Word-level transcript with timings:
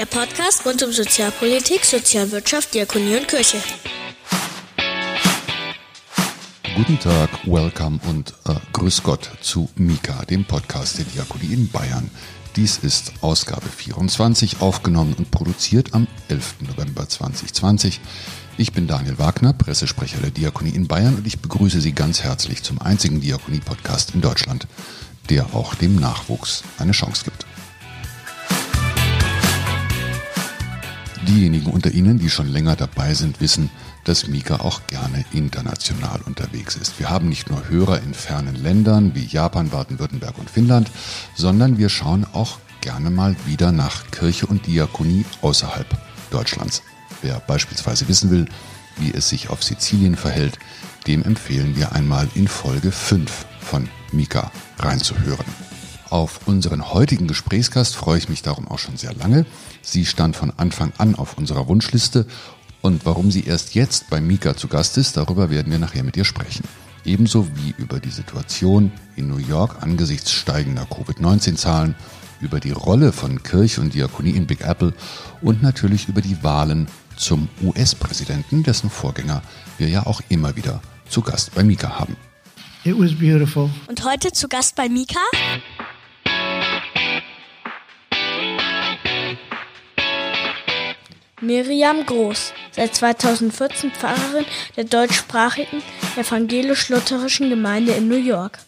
Der 0.00 0.06
Podcast 0.06 0.64
rund 0.64 0.82
um 0.82 0.92
Sozialpolitik, 0.92 1.84
Sozialwirtschaft, 1.84 2.72
Diakonie 2.72 3.18
und 3.18 3.28
Kirche. 3.28 3.58
Guten 6.74 6.98
Tag, 6.98 7.28
welcome 7.44 8.00
und 8.08 8.32
äh, 8.46 8.54
grüß 8.72 9.02
Gott 9.02 9.30
zu 9.42 9.68
Mika, 9.76 10.24
dem 10.24 10.46
Podcast 10.46 10.96
der 10.96 11.04
Diakonie 11.04 11.52
in 11.52 11.68
Bayern. 11.68 12.10
Dies 12.56 12.78
ist 12.78 13.12
Ausgabe 13.20 13.68
24, 13.68 14.62
aufgenommen 14.62 15.12
und 15.18 15.30
produziert 15.30 15.92
am 15.92 16.06
11. 16.28 16.54
November 16.60 17.06
2020. 17.06 18.00
Ich 18.56 18.72
bin 18.72 18.86
Daniel 18.86 19.18
Wagner, 19.18 19.52
Pressesprecher 19.52 20.16
der 20.22 20.30
Diakonie 20.30 20.70
in 20.70 20.88
Bayern 20.88 21.16
und 21.16 21.26
ich 21.26 21.40
begrüße 21.40 21.82
Sie 21.82 21.92
ganz 21.92 22.22
herzlich 22.22 22.62
zum 22.62 22.80
einzigen 22.80 23.20
Diakonie-Podcast 23.20 24.14
in 24.14 24.22
Deutschland, 24.22 24.66
der 25.28 25.54
auch 25.54 25.74
dem 25.74 25.96
Nachwuchs 25.96 26.64
eine 26.78 26.92
Chance 26.92 27.24
gibt. 27.24 27.29
Diejenigen 31.30 31.70
unter 31.70 31.92
Ihnen, 31.92 32.18
die 32.18 32.28
schon 32.28 32.48
länger 32.48 32.74
dabei 32.74 33.14
sind, 33.14 33.40
wissen, 33.40 33.70
dass 34.02 34.26
Mika 34.26 34.56
auch 34.56 34.88
gerne 34.88 35.24
international 35.30 36.22
unterwegs 36.26 36.74
ist. 36.74 36.98
Wir 36.98 37.08
haben 37.08 37.28
nicht 37.28 37.48
nur 37.48 37.68
Hörer 37.68 38.02
in 38.02 38.14
fernen 38.14 38.56
Ländern 38.56 39.14
wie 39.14 39.26
Japan, 39.26 39.68
Baden-Württemberg 39.68 40.36
und 40.38 40.50
Finnland, 40.50 40.90
sondern 41.36 41.78
wir 41.78 41.88
schauen 41.88 42.26
auch 42.32 42.58
gerne 42.80 43.10
mal 43.10 43.36
wieder 43.46 43.70
nach 43.70 44.10
Kirche 44.10 44.48
und 44.48 44.66
Diakonie 44.66 45.24
außerhalb 45.40 45.86
Deutschlands. 46.32 46.82
Wer 47.22 47.38
beispielsweise 47.38 48.08
wissen 48.08 48.32
will, 48.32 48.46
wie 48.96 49.14
es 49.14 49.28
sich 49.28 49.50
auf 49.50 49.62
Sizilien 49.62 50.16
verhält, 50.16 50.58
dem 51.06 51.22
empfehlen 51.22 51.76
wir 51.76 51.92
einmal 51.92 52.26
in 52.34 52.48
Folge 52.48 52.90
5 52.90 53.46
von 53.60 53.88
Mika 54.10 54.50
reinzuhören. 54.80 55.69
Auf 56.10 56.40
unseren 56.46 56.92
heutigen 56.92 57.28
Gesprächsgast 57.28 57.94
freue 57.94 58.18
ich 58.18 58.28
mich 58.28 58.42
darum 58.42 58.66
auch 58.66 58.80
schon 58.80 58.96
sehr 58.96 59.14
lange. 59.14 59.46
Sie 59.80 60.04
stand 60.04 60.34
von 60.34 60.52
Anfang 60.56 60.92
an 60.98 61.14
auf 61.14 61.38
unserer 61.38 61.68
Wunschliste 61.68 62.26
und 62.82 63.06
warum 63.06 63.30
sie 63.30 63.44
erst 63.44 63.76
jetzt 63.76 64.10
bei 64.10 64.20
Mika 64.20 64.56
zu 64.56 64.66
Gast 64.66 64.98
ist, 64.98 65.16
darüber 65.16 65.50
werden 65.50 65.70
wir 65.70 65.78
nachher 65.78 66.02
mit 66.02 66.16
ihr 66.16 66.24
sprechen. 66.24 66.64
Ebenso 67.04 67.46
wie 67.56 67.74
über 67.78 68.00
die 68.00 68.10
Situation 68.10 68.90
in 69.14 69.28
New 69.28 69.38
York 69.38 69.82
angesichts 69.82 70.32
steigender 70.32 70.84
Covid-19-Zahlen, 70.84 71.94
über 72.40 72.58
die 72.58 72.72
Rolle 72.72 73.12
von 73.12 73.42
Kirche 73.42 73.80
und 73.80 73.94
Diakonie 73.94 74.30
in 74.30 74.46
Big 74.46 74.62
Apple 74.62 74.94
und 75.42 75.62
natürlich 75.62 76.08
über 76.08 76.22
die 76.22 76.42
Wahlen 76.42 76.88
zum 77.16 77.48
US-Präsidenten, 77.62 78.62
dessen 78.62 78.90
Vorgänger 78.90 79.42
wir 79.78 79.88
ja 79.88 80.06
auch 80.06 80.22
immer 80.28 80.56
wieder 80.56 80.80
zu 81.08 81.20
Gast 81.20 81.54
bei 81.54 81.62
Mika 81.62 81.98
haben. 81.98 82.16
It 82.82 82.98
was 82.98 83.14
beautiful. 83.14 83.70
Und 83.88 84.04
heute 84.04 84.32
zu 84.32 84.48
Gast 84.48 84.74
bei 84.74 84.88
Mika? 84.88 85.20
Miriam 91.40 92.04
Groß, 92.04 92.52
seit 92.72 92.94
2014 92.94 93.90
Pfarrerin 93.92 94.44
der 94.76 94.84
deutschsprachigen 94.84 95.82
evangelisch-lutherischen 96.16 97.48
Gemeinde 97.48 97.92
in 97.92 98.08
New 98.08 98.18
York. 98.18 98.58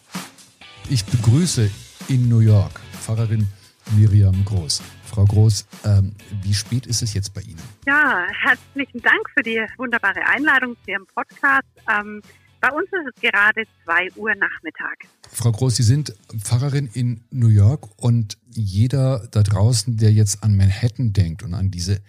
Ich 0.89 1.05
begrüße 1.05 1.69
in 2.09 2.27
New 2.27 2.39
York 2.39 2.79
Pfarrerin 2.99 3.47
Miriam 3.95 4.43
Groß. 4.45 4.81
Frau 5.05 5.25
Groß, 5.25 5.67
ähm, 5.85 6.15
wie 6.41 6.53
spät 6.53 6.87
ist 6.87 7.03
es 7.03 7.13
jetzt 7.13 7.33
bei 7.33 7.41
Ihnen? 7.41 7.61
Ja, 7.85 8.25
herzlichen 8.41 9.01
Dank 9.01 9.29
für 9.35 9.43
die 9.43 9.61
wunderbare 9.77 10.25
Einladung 10.27 10.75
zu 10.83 10.91
Ihrem 10.91 11.05
Podcast. 11.13 11.67
Ähm, 11.87 12.21
bei 12.59 12.71
uns 12.71 12.85
ist 12.85 13.13
es 13.13 13.21
gerade 13.21 13.65
2 13.83 14.13
Uhr 14.15 14.33
Nachmittag. 14.35 15.05
Frau 15.29 15.51
Groß, 15.51 15.75
Sie 15.75 15.83
sind 15.83 16.15
Pfarrerin 16.39 16.89
in 16.93 17.23
New 17.29 17.49
York 17.49 17.89
und 17.97 18.37
jeder 18.49 19.27
da 19.31 19.43
draußen, 19.43 19.97
der 19.97 20.11
jetzt 20.11 20.43
an 20.43 20.55
Manhattan 20.55 21.13
denkt 21.13 21.43
und 21.43 21.53
an 21.53 21.71
diese 21.71 22.01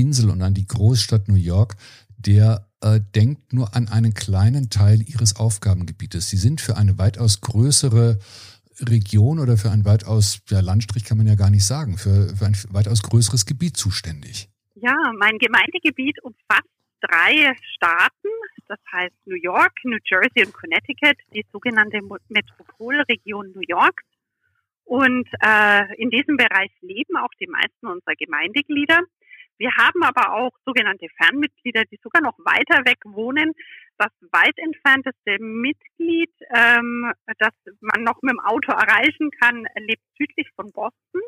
Insel 0.00 0.30
und 0.30 0.42
an 0.42 0.54
die 0.54 0.66
Großstadt 0.66 1.28
New 1.28 1.34
York, 1.34 1.76
der 2.16 2.66
äh, 2.80 3.00
denkt 3.14 3.52
nur 3.52 3.74
an 3.74 3.88
einen 3.88 4.14
kleinen 4.14 4.70
Teil 4.70 5.02
ihres 5.02 5.36
Aufgabengebietes. 5.36 6.30
Sie 6.30 6.36
sind 6.36 6.60
für 6.60 6.76
eine 6.76 6.98
weitaus 6.98 7.40
größere 7.40 8.18
Region 8.80 9.38
oder 9.38 9.56
für 9.56 9.70
ein 9.70 9.84
weitaus, 9.84 10.40
ja, 10.48 10.60
Landstrich 10.60 11.04
kann 11.04 11.18
man 11.18 11.26
ja 11.26 11.34
gar 11.34 11.50
nicht 11.50 11.66
sagen, 11.66 11.98
für, 11.98 12.34
für 12.36 12.46
ein 12.46 12.56
weitaus 12.70 13.02
größeres 13.02 13.46
Gebiet 13.46 13.76
zuständig. 13.76 14.48
Ja, 14.74 14.94
mein 15.18 15.38
Gemeindegebiet 15.38 16.22
umfasst 16.22 16.68
drei 17.00 17.54
Staaten, 17.74 18.28
das 18.68 18.78
heißt 18.92 19.14
New 19.26 19.36
York, 19.36 19.72
New 19.84 19.98
Jersey 20.04 20.46
und 20.46 20.52
Connecticut, 20.52 21.16
die 21.34 21.44
sogenannte 21.52 22.00
Metropolregion 22.28 23.52
New 23.52 23.62
York. 23.66 24.00
Und 24.84 25.28
äh, 25.40 25.94
in 25.96 26.10
diesem 26.10 26.36
Bereich 26.36 26.70
leben 26.80 27.16
auch 27.16 27.30
die 27.40 27.46
meisten 27.46 27.86
unserer 27.86 28.14
Gemeindeglieder. 28.18 29.00
Wir 29.60 29.76
haben 29.76 30.02
aber 30.02 30.32
auch 30.32 30.52
sogenannte 30.64 31.06
Fernmitglieder, 31.18 31.84
die 31.84 32.00
sogar 32.02 32.22
noch 32.22 32.38
weiter 32.38 32.82
weg 32.86 32.96
wohnen. 33.04 33.52
Das 33.98 34.10
weit 34.32 34.56
entfernteste 34.56 35.36
Mitglied, 35.38 36.32
ähm, 36.48 37.12
das 37.38 37.52
man 37.80 38.02
noch 38.02 38.22
mit 38.22 38.32
dem 38.32 38.40
Auto 38.40 38.72
erreichen 38.72 39.30
kann, 39.38 39.66
lebt 39.76 40.02
südlich 40.16 40.48
von 40.56 40.72
Boston. 40.72 41.20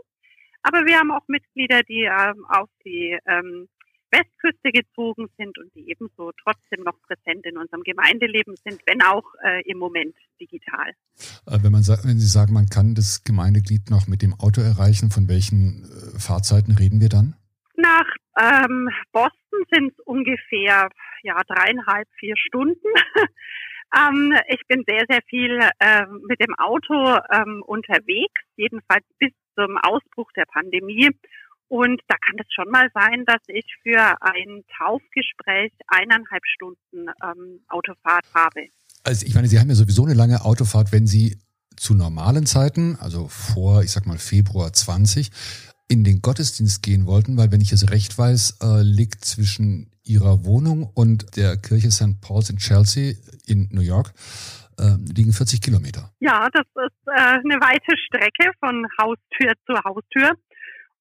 Aber 0.62 0.86
wir 0.86 0.98
haben 0.98 1.10
auch 1.10 1.28
Mitglieder, 1.28 1.82
die 1.82 2.04
ähm, 2.04 2.46
auf 2.48 2.70
die 2.86 3.18
ähm, 3.26 3.68
Westküste 4.10 4.72
gezogen 4.72 5.28
sind 5.36 5.58
und 5.58 5.74
die 5.74 5.90
ebenso 5.90 6.32
trotzdem 6.42 6.84
noch 6.84 6.96
präsent 7.02 7.44
in 7.44 7.58
unserem 7.58 7.82
Gemeindeleben 7.82 8.54
sind, 8.64 8.80
wenn 8.86 9.02
auch 9.02 9.24
äh, 9.44 9.60
im 9.70 9.76
Moment 9.76 10.16
digital. 10.40 10.88
Äh, 11.46 11.58
wenn, 11.62 11.72
man, 11.72 11.84
wenn 11.86 12.18
Sie 12.18 12.26
sagen, 12.26 12.54
man 12.54 12.70
kann 12.70 12.94
das 12.94 13.24
Gemeindeglied 13.24 13.90
noch 13.90 14.06
mit 14.06 14.22
dem 14.22 14.32
Auto 14.32 14.62
erreichen, 14.62 15.10
von 15.10 15.28
welchen 15.28 15.84
äh, 15.84 16.18
Fahrzeiten 16.18 16.72
reden 16.72 17.02
wir 17.02 17.10
dann? 17.10 17.36
Nach 17.76 18.06
ähm, 18.38 18.88
Boston 19.12 19.64
sind 19.72 19.92
es 19.92 20.04
ungefähr 20.04 20.88
ja 21.22 21.40
dreieinhalb, 21.46 22.08
vier 22.18 22.36
Stunden. 22.36 22.76
ähm, 23.96 24.34
ich 24.48 24.66
bin 24.68 24.84
sehr, 24.86 25.04
sehr 25.08 25.20
viel 25.28 25.58
äh, 25.78 26.06
mit 26.28 26.40
dem 26.40 26.54
Auto 26.58 27.18
ähm, 27.32 27.62
unterwegs, 27.66 28.40
jedenfalls 28.56 29.04
bis 29.18 29.32
zum 29.54 29.78
Ausbruch 29.78 30.30
der 30.36 30.44
Pandemie. 30.46 31.10
Und 31.68 32.02
da 32.08 32.16
kann 32.20 32.36
es 32.38 32.52
schon 32.52 32.70
mal 32.70 32.90
sein, 32.92 33.24
dass 33.24 33.40
ich 33.48 33.64
für 33.82 34.16
ein 34.20 34.62
Taufgespräch 34.76 35.72
eineinhalb 35.86 36.42
Stunden 36.44 37.08
ähm, 37.24 37.60
Autofahrt 37.68 38.26
habe. 38.34 38.66
Also 39.04 39.26
ich 39.26 39.34
meine, 39.34 39.48
Sie 39.48 39.58
haben 39.58 39.70
ja 39.70 39.74
sowieso 39.74 40.04
eine 40.04 40.14
lange 40.14 40.44
Autofahrt, 40.44 40.92
wenn 40.92 41.06
Sie 41.06 41.38
zu 41.76 41.94
normalen 41.94 42.44
Zeiten, 42.44 42.96
also 43.00 43.28
vor, 43.28 43.82
ich 43.82 43.90
sag 43.90 44.06
mal 44.06 44.18
Februar 44.18 44.72
20, 44.72 45.30
in 45.92 46.02
den 46.04 46.22
Gottesdienst 46.22 46.82
gehen 46.82 47.06
wollten, 47.06 47.36
weil 47.36 47.52
wenn 47.52 47.60
ich 47.60 47.70
es 47.70 47.90
recht 47.90 48.16
weiß, 48.16 48.60
äh, 48.62 48.80
liegt 48.80 49.26
zwischen 49.26 49.90
ihrer 50.04 50.46
Wohnung 50.46 50.90
und 50.94 51.36
der 51.36 51.58
Kirche 51.58 51.90
St. 51.90 52.18
Paul's 52.22 52.48
in 52.48 52.56
Chelsea 52.56 53.12
in 53.46 53.68
New 53.70 53.82
York 53.82 54.14
äh, 54.78 54.96
liegen 55.14 55.34
40 55.34 55.60
Kilometer. 55.60 56.10
Ja, 56.20 56.48
das 56.50 56.64
ist 56.64 57.08
äh, 57.08 57.12
eine 57.12 57.60
weite 57.60 57.94
Strecke 58.06 58.52
von 58.58 58.86
Haustür 58.98 59.52
zu 59.66 59.74
Haustür. 59.84 60.32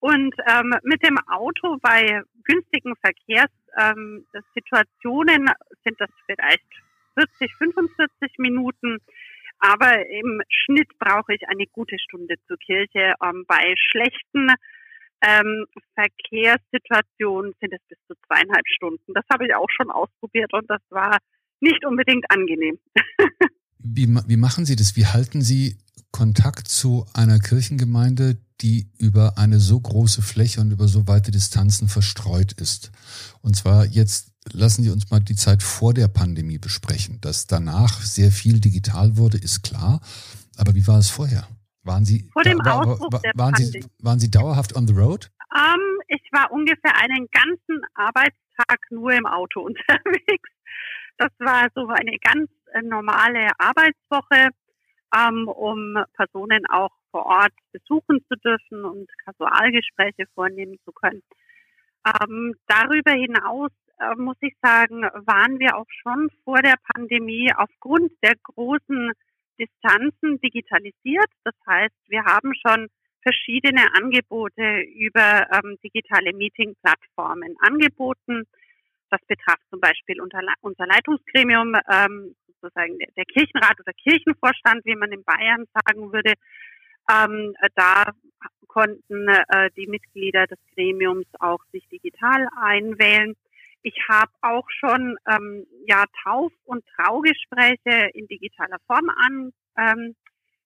Und 0.01 0.35
ähm, 0.45 0.75
mit 0.83 1.01
dem 1.05 1.17
Auto 1.25 1.77
bei 1.81 2.21
günstigen 2.43 2.95
Verkehrssituationen 2.99 5.47
ähm, 5.47 5.53
sind 5.85 6.01
das 6.01 6.09
vielleicht 6.25 6.67
40, 7.15 7.49
45 7.57 8.39
Minuten. 8.39 8.97
Aber 9.59 10.05
im 10.09 10.41
Schnitt 10.49 10.89
brauche 10.99 11.33
ich 11.33 11.47
eine 11.47 11.65
gute 11.67 11.97
Stunde 11.97 12.35
zur 12.47 12.57
Kirche. 12.57 13.13
Ähm, 13.23 13.45
bei 13.47 13.73
schlechten 13.77 14.49
ähm, 15.21 15.65
Verkehrssituationen 15.95 17.53
sind 17.59 17.73
es 17.73 17.81
bis 17.87 17.97
zu 18.07 18.15
zweieinhalb 18.27 18.67
Stunden. 18.75 19.13
Das 19.13 19.25
habe 19.31 19.45
ich 19.45 19.55
auch 19.55 19.69
schon 19.69 19.89
ausprobiert 19.91 20.51
und 20.53 20.69
das 20.69 20.81
war 20.89 21.17
nicht 21.59 21.85
unbedingt 21.85 22.25
angenehm. 22.29 22.79
wie, 23.77 24.07
wie 24.27 24.37
machen 24.37 24.65
Sie 24.65 24.75
das? 24.75 24.95
Wie 24.95 25.05
halten 25.05 25.41
Sie 25.41 25.77
Kontakt 26.11 26.67
zu 26.67 27.05
einer 27.13 27.39
Kirchengemeinde, 27.39 28.37
die 28.61 28.87
über 28.97 29.37
eine 29.37 29.59
so 29.59 29.79
große 29.79 30.21
Fläche 30.21 30.61
und 30.61 30.71
über 30.71 30.87
so 30.87 31.07
weite 31.07 31.31
Distanzen 31.31 31.87
verstreut 31.87 32.53
ist? 32.53 32.91
Und 33.41 33.55
zwar 33.55 33.85
jetzt 33.85 34.33
lassen 34.51 34.83
Sie 34.83 34.89
uns 34.89 35.09
mal 35.11 35.19
die 35.19 35.35
Zeit 35.35 35.61
vor 35.61 35.93
der 35.93 36.07
Pandemie 36.07 36.57
besprechen. 36.57 37.19
Dass 37.21 37.47
danach 37.47 38.01
sehr 38.01 38.31
viel 38.31 38.59
digital 38.59 39.17
wurde, 39.17 39.37
ist 39.37 39.63
klar. 39.63 40.01
Aber 40.57 40.75
wie 40.75 40.87
war 40.87 40.97
es 40.97 41.09
vorher? 41.09 41.47
Waren 41.83 42.05
Sie, 42.05 42.29
Vor 42.31 42.43
dem 42.43 42.59
da, 42.59 42.79
Ausbruch 42.79 43.11
war, 43.11 43.19
der 43.21 43.31
waren, 43.35 43.55
Sie, 43.55 43.83
waren 43.99 44.19
Sie 44.19 44.29
dauerhaft 44.29 44.75
on 44.75 44.87
the 44.87 44.93
road? 44.93 45.31
Um, 45.51 45.59
ähm, 45.59 46.01
ich 46.07 46.23
war 46.31 46.51
ungefähr 46.51 46.95
einen 46.97 47.27
ganzen 47.31 47.81
Arbeitstag 47.95 48.79
nur 48.91 49.11
im 49.11 49.25
Auto 49.25 49.61
unterwegs. 49.65 50.49
Das 51.17 51.31
war 51.39 51.67
so 51.73 51.87
eine 51.87 52.17
ganz 52.19 52.49
äh, 52.73 52.81
normale 52.81 53.47
Arbeitswoche, 53.57 54.49
um, 55.13 55.19
ähm, 55.19 55.47
um 55.47 56.03
Personen 56.13 56.65
auch 56.69 56.91
vor 57.11 57.25
Ort 57.25 57.53
besuchen 57.71 58.23
zu 58.27 58.35
dürfen 58.37 58.85
und 58.85 59.09
Kasualgespräche 59.25 60.25
vornehmen 60.33 60.77
zu 60.85 60.91
können. 60.91 61.21
Ähm, 62.05 62.55
darüber 62.67 63.11
hinaus 63.11 63.71
uh, 64.01 64.19
muss 64.19 64.37
ich 64.41 64.55
sagen, 64.61 65.01
waren 65.01 65.59
wir 65.59 65.77
auch 65.77 65.89
schon 66.01 66.29
vor 66.43 66.61
der 66.61 66.75
Pandemie 66.93 67.51
aufgrund 67.55 68.11
der 68.23 68.35
großen 68.43 69.11
Distanzen 69.61 70.39
digitalisiert. 70.41 71.29
Das 71.43 71.53
heißt, 71.67 71.95
wir 72.07 72.25
haben 72.25 72.53
schon 72.55 72.87
verschiedene 73.21 73.85
Angebote 73.93 74.81
über 74.95 75.47
ähm, 75.51 75.77
digitale 75.83 76.33
Meeting-Plattformen 76.33 77.55
angeboten. 77.59 78.43
Das 79.11 79.21
betraf 79.27 79.57
zum 79.69 79.79
Beispiel 79.79 80.19
unser, 80.21 80.41
Leitungsgremium, 80.41 81.75
ähm, 81.91 82.35
sozusagen 82.61 82.97
der, 82.97 83.09
der, 83.15 83.25
Kirchenrat 83.25 83.79
oder 83.79 83.93
Kirchenvorstand, 83.93 84.83
wie 84.85 84.95
man 84.95 85.11
in 85.11 85.23
Bayern 85.23 85.65
sagen 85.85 86.11
würde. 86.11 86.33
Ähm, 87.11 87.53
da 87.75 88.05
konnten 88.67 89.27
äh, 89.27 89.69
die 89.75 89.87
Mitglieder 89.87 90.47
des 90.47 90.59
Gremiums 90.73 91.27
auch 91.39 91.59
sich 91.71 91.87
digital 91.89 92.47
einwählen. 92.55 93.35
Ich 93.83 93.95
habe 94.07 94.31
auch 94.41 94.67
schon 94.69 95.17
ähm, 95.27 95.65
ja 95.87 96.05
Tauf- 96.23 96.53
und 96.65 96.83
Traugespräche 96.95 98.09
in 98.13 98.27
digitaler 98.27 98.77
Form 98.85 99.09
an, 99.09 99.51
ähm, 99.77 100.15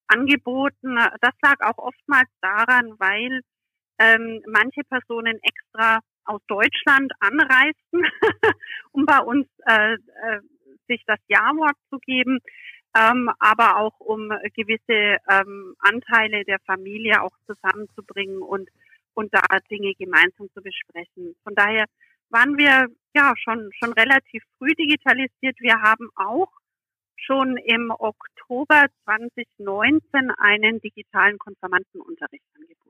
angeboten. 0.07 0.97
Das 1.21 1.33
lag 1.41 1.59
auch 1.61 1.77
oftmals 1.77 2.29
daran, 2.41 2.95
weil 2.99 3.41
ähm, 3.99 4.41
manche 4.47 4.83
Personen 4.83 5.39
extra 5.41 5.99
aus 6.25 6.41
Deutschland 6.47 7.11
anreisten, 7.19 8.03
um 8.91 9.05
bei 9.05 9.19
uns 9.19 9.47
äh, 9.65 9.93
äh, 9.93 10.41
sich 10.87 11.03
das 11.07 11.19
Ja-Wort 11.27 11.77
zu 11.89 11.99
geben, 11.99 12.39
ähm, 12.97 13.29
aber 13.39 13.77
auch 13.77 13.99
um 13.99 14.29
gewisse 14.55 15.17
ähm, 15.29 15.75
Anteile 15.79 16.43
der 16.45 16.59
Familie 16.65 17.21
auch 17.21 17.35
zusammenzubringen 17.45 18.41
und, 18.41 18.69
und 19.13 19.33
da 19.33 19.41
Dinge 19.69 19.93
gemeinsam 19.95 20.49
zu 20.53 20.61
besprechen. 20.61 21.35
Von 21.43 21.55
daher 21.55 21.85
waren 22.29 22.57
wir 22.57 22.87
ja 23.13 23.33
schon, 23.37 23.69
schon 23.79 23.93
relativ 23.93 24.43
früh 24.57 24.73
digitalisiert. 24.75 25.59
Wir 25.59 25.81
haben 25.81 26.09
auch 26.15 26.51
schon 27.15 27.57
im 27.57 27.91
Oktober 27.91 28.85
2019 29.05 30.31
einen 30.37 30.79
digitalen 30.81 31.37
Konfirmandenunterricht 31.39 32.45
angeboten. 32.55 32.84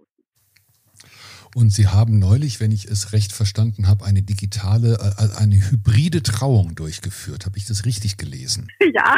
Und 1.56 1.72
Sie 1.72 1.88
haben 1.88 2.19
neulich, 2.19 2.60
wenn 2.60 2.74
ich 2.74 2.84
es 2.84 3.13
recht 3.13 3.31
verstanden 3.31 3.88
habe, 3.88 4.04
eine 4.04 4.22
digitale, 4.22 4.96
äh, 5.18 5.38
eine 5.38 5.56
hybride 5.56 6.22
Trauung 6.22 6.75
durchgeführt. 6.75 7.46
Habe 7.46 7.57
ich 7.57 7.63
das 7.63 7.86
richtig 7.86 8.18
gelesen? 8.18 8.68
Ja. 8.94 9.16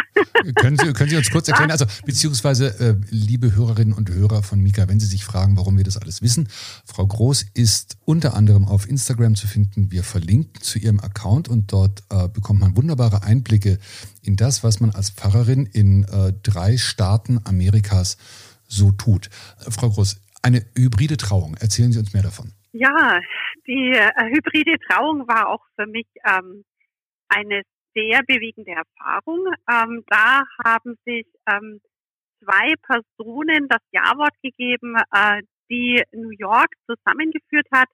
Können 0.56 0.78
Sie, 0.78 0.94
können 0.94 1.10
Sie 1.10 1.18
uns 1.18 1.31
kurz 1.31 1.48
erklären, 1.48 1.72
also 1.72 1.86
beziehungsweise, 2.06 2.80
äh, 2.80 2.95
liebe 3.10 3.56
Hörerinnen 3.56 3.94
und 3.94 4.12
Hörer 4.12 4.44
von 4.44 4.60
Mika, 4.60 4.88
wenn 4.88 5.00
Sie 5.00 5.07
sich 5.07 5.25
fragen, 5.25 5.57
warum 5.57 5.78
wir 5.78 5.84
das 5.84 5.98
alles 5.98 6.22
wissen, 6.22 6.48
Frau 6.86 7.07
Groß 7.07 7.48
ist 7.56 7.98
unter 8.06 8.36
anderem 8.36 8.66
auf 8.66 8.88
Instagram 8.88 9.36
zu 9.36 9.48
finden. 9.48 9.92
Wir 9.92 10.04
verlinken 10.04 10.62
zu 10.62 10.78
ihrem 10.78 11.00
Account 11.00 11.50
und 11.50 11.72
dort 11.72 12.04
äh, 12.12 12.28
bekommt 12.28 12.60
man 12.60 12.78
wunderbare 12.78 13.24
Einblicke 13.24 13.80
in 14.22 14.36
das, 14.36 14.63
was 14.63 14.80
man 14.80 14.92
als 14.92 15.10
Pfarrerin 15.10 15.66
in 15.66 16.04
äh, 16.04 16.34
drei 16.44 16.78
Staaten 16.78 17.39
Amerikas 17.45 18.18
so 18.68 18.92
tut. 18.92 19.30
Äh, 19.66 19.72
Frau 19.72 19.89
Groß, 19.89 20.18
eine 20.47 20.65
hybride 20.77 21.17
Trauung. 21.17 21.57
Erzählen 21.59 21.91
Sie 21.91 21.99
uns 21.99 22.13
mehr 22.13 22.23
davon. 22.23 22.53
Ja, 22.71 23.19
die 23.67 23.91
äh, 23.91 24.29
hybride 24.31 24.77
Trauung 24.89 25.27
war 25.27 25.49
auch 25.49 25.65
für 25.75 25.88
mich 25.88 26.07
ähm, 26.25 26.63
eine 27.27 27.63
sehr 27.94 28.21
bewegende 28.25 28.71
Erfahrung. 28.71 29.45
Ähm, 29.69 30.03
da 30.07 30.44
haben 30.63 30.95
sich 31.05 31.27
ähm, 31.51 31.81
zwei 32.39 32.75
Personen 32.81 33.67
das 33.67 33.81
Ja-Wort 33.91 34.35
gegeben, 34.41 34.95
äh, 35.11 35.41
die 35.69 36.01
New 36.13 36.31
York 36.38 36.71
zusammengeführt 36.85 37.67
hat. 37.73 37.89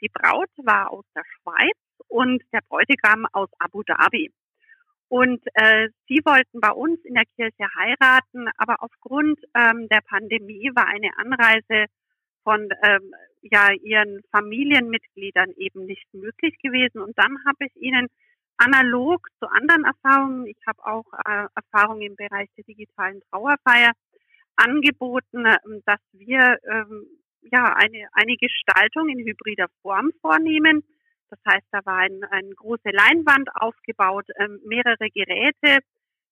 Die 0.00 0.10
Braut 0.12 0.50
war 0.58 0.92
aus 0.92 1.04
der 1.14 1.24
Schweiz 1.24 1.78
und 2.06 2.42
der 2.52 2.60
Bräutigam 2.68 3.26
aus 3.32 3.48
Abu 3.58 3.82
Dhabi. 3.82 4.30
Und 5.08 5.40
äh, 5.54 5.88
sie 6.08 6.20
wollten 6.24 6.60
bei 6.60 6.70
uns 6.70 6.98
in 7.04 7.14
der 7.14 7.26
Kirche 7.36 7.66
heiraten, 7.76 8.48
aber 8.56 8.82
aufgrund 8.82 9.38
ähm, 9.54 9.88
der 9.88 10.00
Pandemie 10.00 10.70
war 10.74 10.86
eine 10.86 11.10
Anreise 11.16 11.86
von 12.42 12.68
ähm, 12.82 13.14
ja 13.42 13.72
ihren 13.72 14.22
Familienmitgliedern 14.32 15.52
eben 15.56 15.86
nicht 15.86 16.12
möglich 16.12 16.58
gewesen. 16.62 17.00
Und 17.00 17.16
dann 17.16 17.36
habe 17.46 17.66
ich 17.66 17.76
ihnen 17.76 18.08
analog 18.56 19.28
zu 19.38 19.48
anderen 19.48 19.84
Erfahrungen, 19.84 20.46
ich 20.46 20.58
habe 20.66 20.84
auch 20.84 21.06
äh, 21.24 21.46
Erfahrungen 21.54 22.02
im 22.02 22.16
Bereich 22.16 22.48
der 22.56 22.64
digitalen 22.64 23.20
Trauerfeier 23.30 23.92
angeboten, 24.56 25.46
äh, 25.46 25.58
dass 25.84 26.00
wir 26.12 26.58
ähm, 26.68 27.06
ja 27.42 27.74
eine, 27.74 28.08
eine 28.12 28.36
Gestaltung 28.36 29.08
in 29.08 29.24
hybrider 29.24 29.68
Form 29.82 30.10
vornehmen 30.20 30.82
das 31.30 31.38
heißt, 31.46 31.66
da 31.70 31.80
war 31.84 31.98
ein, 31.98 32.24
eine 32.30 32.54
große 32.54 32.90
Leinwand 32.90 33.48
aufgebaut, 33.54 34.26
ähm, 34.38 34.60
mehrere 34.64 35.10
Geräte, 35.10 35.82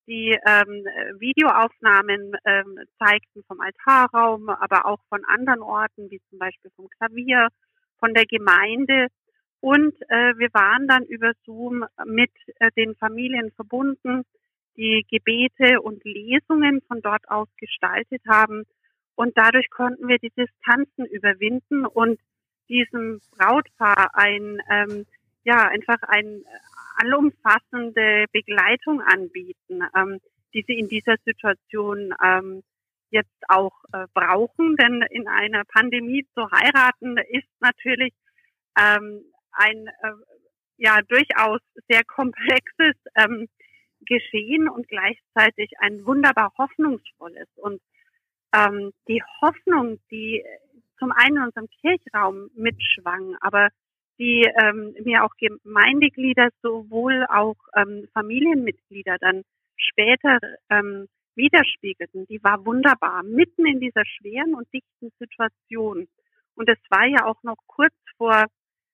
die 0.07 0.37
ähm, 0.47 0.85
Videoaufnahmen 1.19 2.37
ähm, 2.45 2.79
zeigten 2.99 3.43
vom 3.47 3.61
Altarraum, 3.61 4.49
aber 4.51 4.87
auch 4.87 5.01
von 5.09 5.25
anderen 5.25 5.63
Orten, 5.63 6.11
wie 6.11 6.21
zum 6.29 6.39
Beispiel 6.39 6.71
vom 6.77 6.89
Klavier, 6.91 7.49
von 7.99 8.13
der 8.13 8.27
Gemeinde. 8.27 9.09
Und 9.61 9.95
äh, 10.11 10.37
wir 10.37 10.49
waren 10.53 10.87
dann 10.89 11.05
über 11.05 11.33
Zoom 11.45 11.87
mit 12.05 12.33
äh, 12.59 12.71
den 12.77 12.95
Familien 12.97 13.51
verbunden, 13.53 14.25
die 14.77 15.07
Gebete 15.09 15.81
und 15.81 16.05
Lesungen 16.05 16.83
von 16.87 17.01
dort 17.01 17.27
aus 17.31 17.49
gestaltet 17.57 18.23
haben. 18.29 18.65
Und 19.15 19.37
dadurch 19.39 19.71
konnten 19.71 20.09
wir 20.09 20.19
die 20.19 20.33
Distanzen 20.37 21.07
überwinden 21.07 21.87
und 21.87 22.21
diesem 22.69 23.21
Brautpaar 23.37 24.11
ein, 24.15 24.61
ähm, 24.71 25.07
ja, 25.45 25.69
einfach 25.69 26.03
ein 26.03 26.45
allumfassende 26.97 28.27
Begleitung 28.33 29.01
anbieten, 29.03 29.83
ähm, 29.97 30.21
die 30.53 30.65
sie 30.67 30.79
in 30.79 30.89
dieser 30.89 31.17
Situation 31.25 32.15
ähm, 32.25 32.63
jetzt 33.11 33.43
auch 33.49 33.73
äh, 33.93 34.07
brauchen. 34.15 34.77
Denn 34.77 35.03
in 35.11 35.29
einer 35.29 35.65
Pandemie 35.65 36.27
zu 36.35 36.51
heiraten 36.51 37.19
ist 37.19 37.49
natürlich 37.61 38.15
ähm, 38.79 39.25
ein 39.53 39.87
äh, 39.87 40.13
ja 40.77 41.01
durchaus 41.03 41.61
sehr 41.89 42.05
komplexes 42.05 42.97
ähm, 43.17 43.49
Geschehen 44.07 44.69
und 44.69 44.87
gleichzeitig 44.89 45.71
ein 45.79 46.05
wunderbar 46.05 46.53
hoffnungsvolles. 46.59 47.49
Und 47.57 47.81
ähm, 48.55 48.93
die 49.09 49.23
Hoffnung, 49.41 49.99
die 50.11 50.45
zum 50.99 51.13
einen 51.13 51.37
in 51.37 51.43
unserem 51.45 51.69
Kirchraum 51.81 52.51
mitschwang, 52.55 53.37
aber 53.41 53.69
die 54.19 54.49
ähm, 54.63 54.95
mir 55.05 55.25
auch 55.25 55.35
Gemeindeglieder 55.39 56.51
sowohl 56.63 57.27
auch 57.29 57.57
ähm, 57.77 58.07
Familienmitglieder 58.13 59.17
dann 59.19 59.43
später 59.77 60.39
ähm, 60.71 61.09
widerspiegelten, 61.35 62.27
die 62.27 62.43
war 62.45 62.65
wunderbar, 62.65 63.25
mitten 63.25 63.67
in 63.67 63.81
dieser 63.81 64.05
schweren 64.05 64.55
und 64.55 64.73
dichten 64.73 65.11
Situation. 65.19 66.07
Und 66.55 66.69
es 66.69 66.79
war 66.91 67.07
ja 67.07 67.27
auch 67.27 67.43
noch 67.43 67.57
kurz 67.67 67.95
vor 68.17 68.45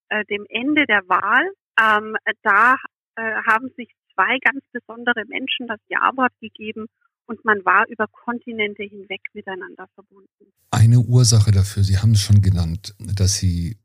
äh, 0.08 0.24
dem 0.24 0.46
Ende 0.48 0.86
der 0.86 1.06
Wahl. 1.08 1.52
Ähm, 1.78 2.16
da 2.42 2.76
äh, 3.16 3.34
haben 3.46 3.68
sich 3.76 3.92
zwei 4.14 4.38
ganz 4.38 4.64
besondere 4.72 5.24
Menschen 5.26 5.66
das 5.66 5.80
Ja-Wort 5.88 6.32
gegeben 6.40 6.86
und 7.30 7.44
man 7.44 7.64
war 7.64 7.86
über 7.88 8.06
Kontinente 8.08 8.82
hinweg 8.82 9.20
miteinander 9.34 9.86
verbunden. 9.94 10.52
Eine 10.72 10.98
Ursache 10.98 11.52
dafür, 11.52 11.84
Sie 11.84 11.98
haben 11.98 12.12
es 12.12 12.20
schon 12.20 12.42
genannt, 12.42 12.94
dass 12.98 13.36
Sie 13.36 13.78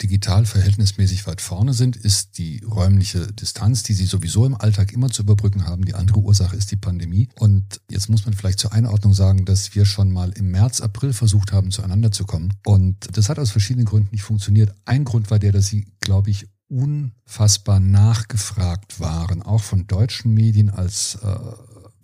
digital 0.00 0.46
verhältnismäßig 0.46 1.26
weit 1.26 1.42
vorne 1.42 1.74
sind, 1.74 1.96
ist 1.96 2.38
die 2.38 2.64
räumliche 2.64 3.26
Distanz, 3.26 3.82
die 3.82 3.92
Sie 3.92 4.06
sowieso 4.06 4.46
im 4.46 4.54
Alltag 4.54 4.92
immer 4.92 5.10
zu 5.10 5.22
überbrücken 5.22 5.66
haben. 5.66 5.84
Die 5.84 5.94
andere 5.94 6.20
Ursache 6.20 6.56
ist 6.56 6.70
die 6.70 6.76
Pandemie. 6.76 7.28
Und 7.38 7.80
jetzt 7.90 8.08
muss 8.08 8.24
man 8.24 8.32
vielleicht 8.32 8.60
zur 8.60 8.72
Einordnung 8.72 9.12
sagen, 9.12 9.44
dass 9.44 9.74
wir 9.74 9.84
schon 9.84 10.10
mal 10.10 10.30
im 10.30 10.50
März, 10.50 10.80
April 10.80 11.12
versucht 11.12 11.52
haben, 11.52 11.70
zueinander 11.70 12.10
zu 12.10 12.24
kommen. 12.24 12.54
Und 12.64 13.18
das 13.18 13.28
hat 13.28 13.38
aus 13.38 13.50
verschiedenen 13.50 13.86
Gründen 13.86 14.10
nicht 14.12 14.22
funktioniert. 14.22 14.72
Ein 14.86 15.04
Grund 15.04 15.30
war 15.30 15.38
der, 15.38 15.52
dass 15.52 15.66
Sie, 15.66 15.88
glaube 16.00 16.30
ich, 16.30 16.46
unfassbar 16.68 17.80
nachgefragt 17.80 19.00
waren, 19.00 19.42
auch 19.42 19.62
von 19.62 19.86
deutschen 19.86 20.34
Medien 20.34 20.70
als 20.70 21.18
äh, 21.22 21.28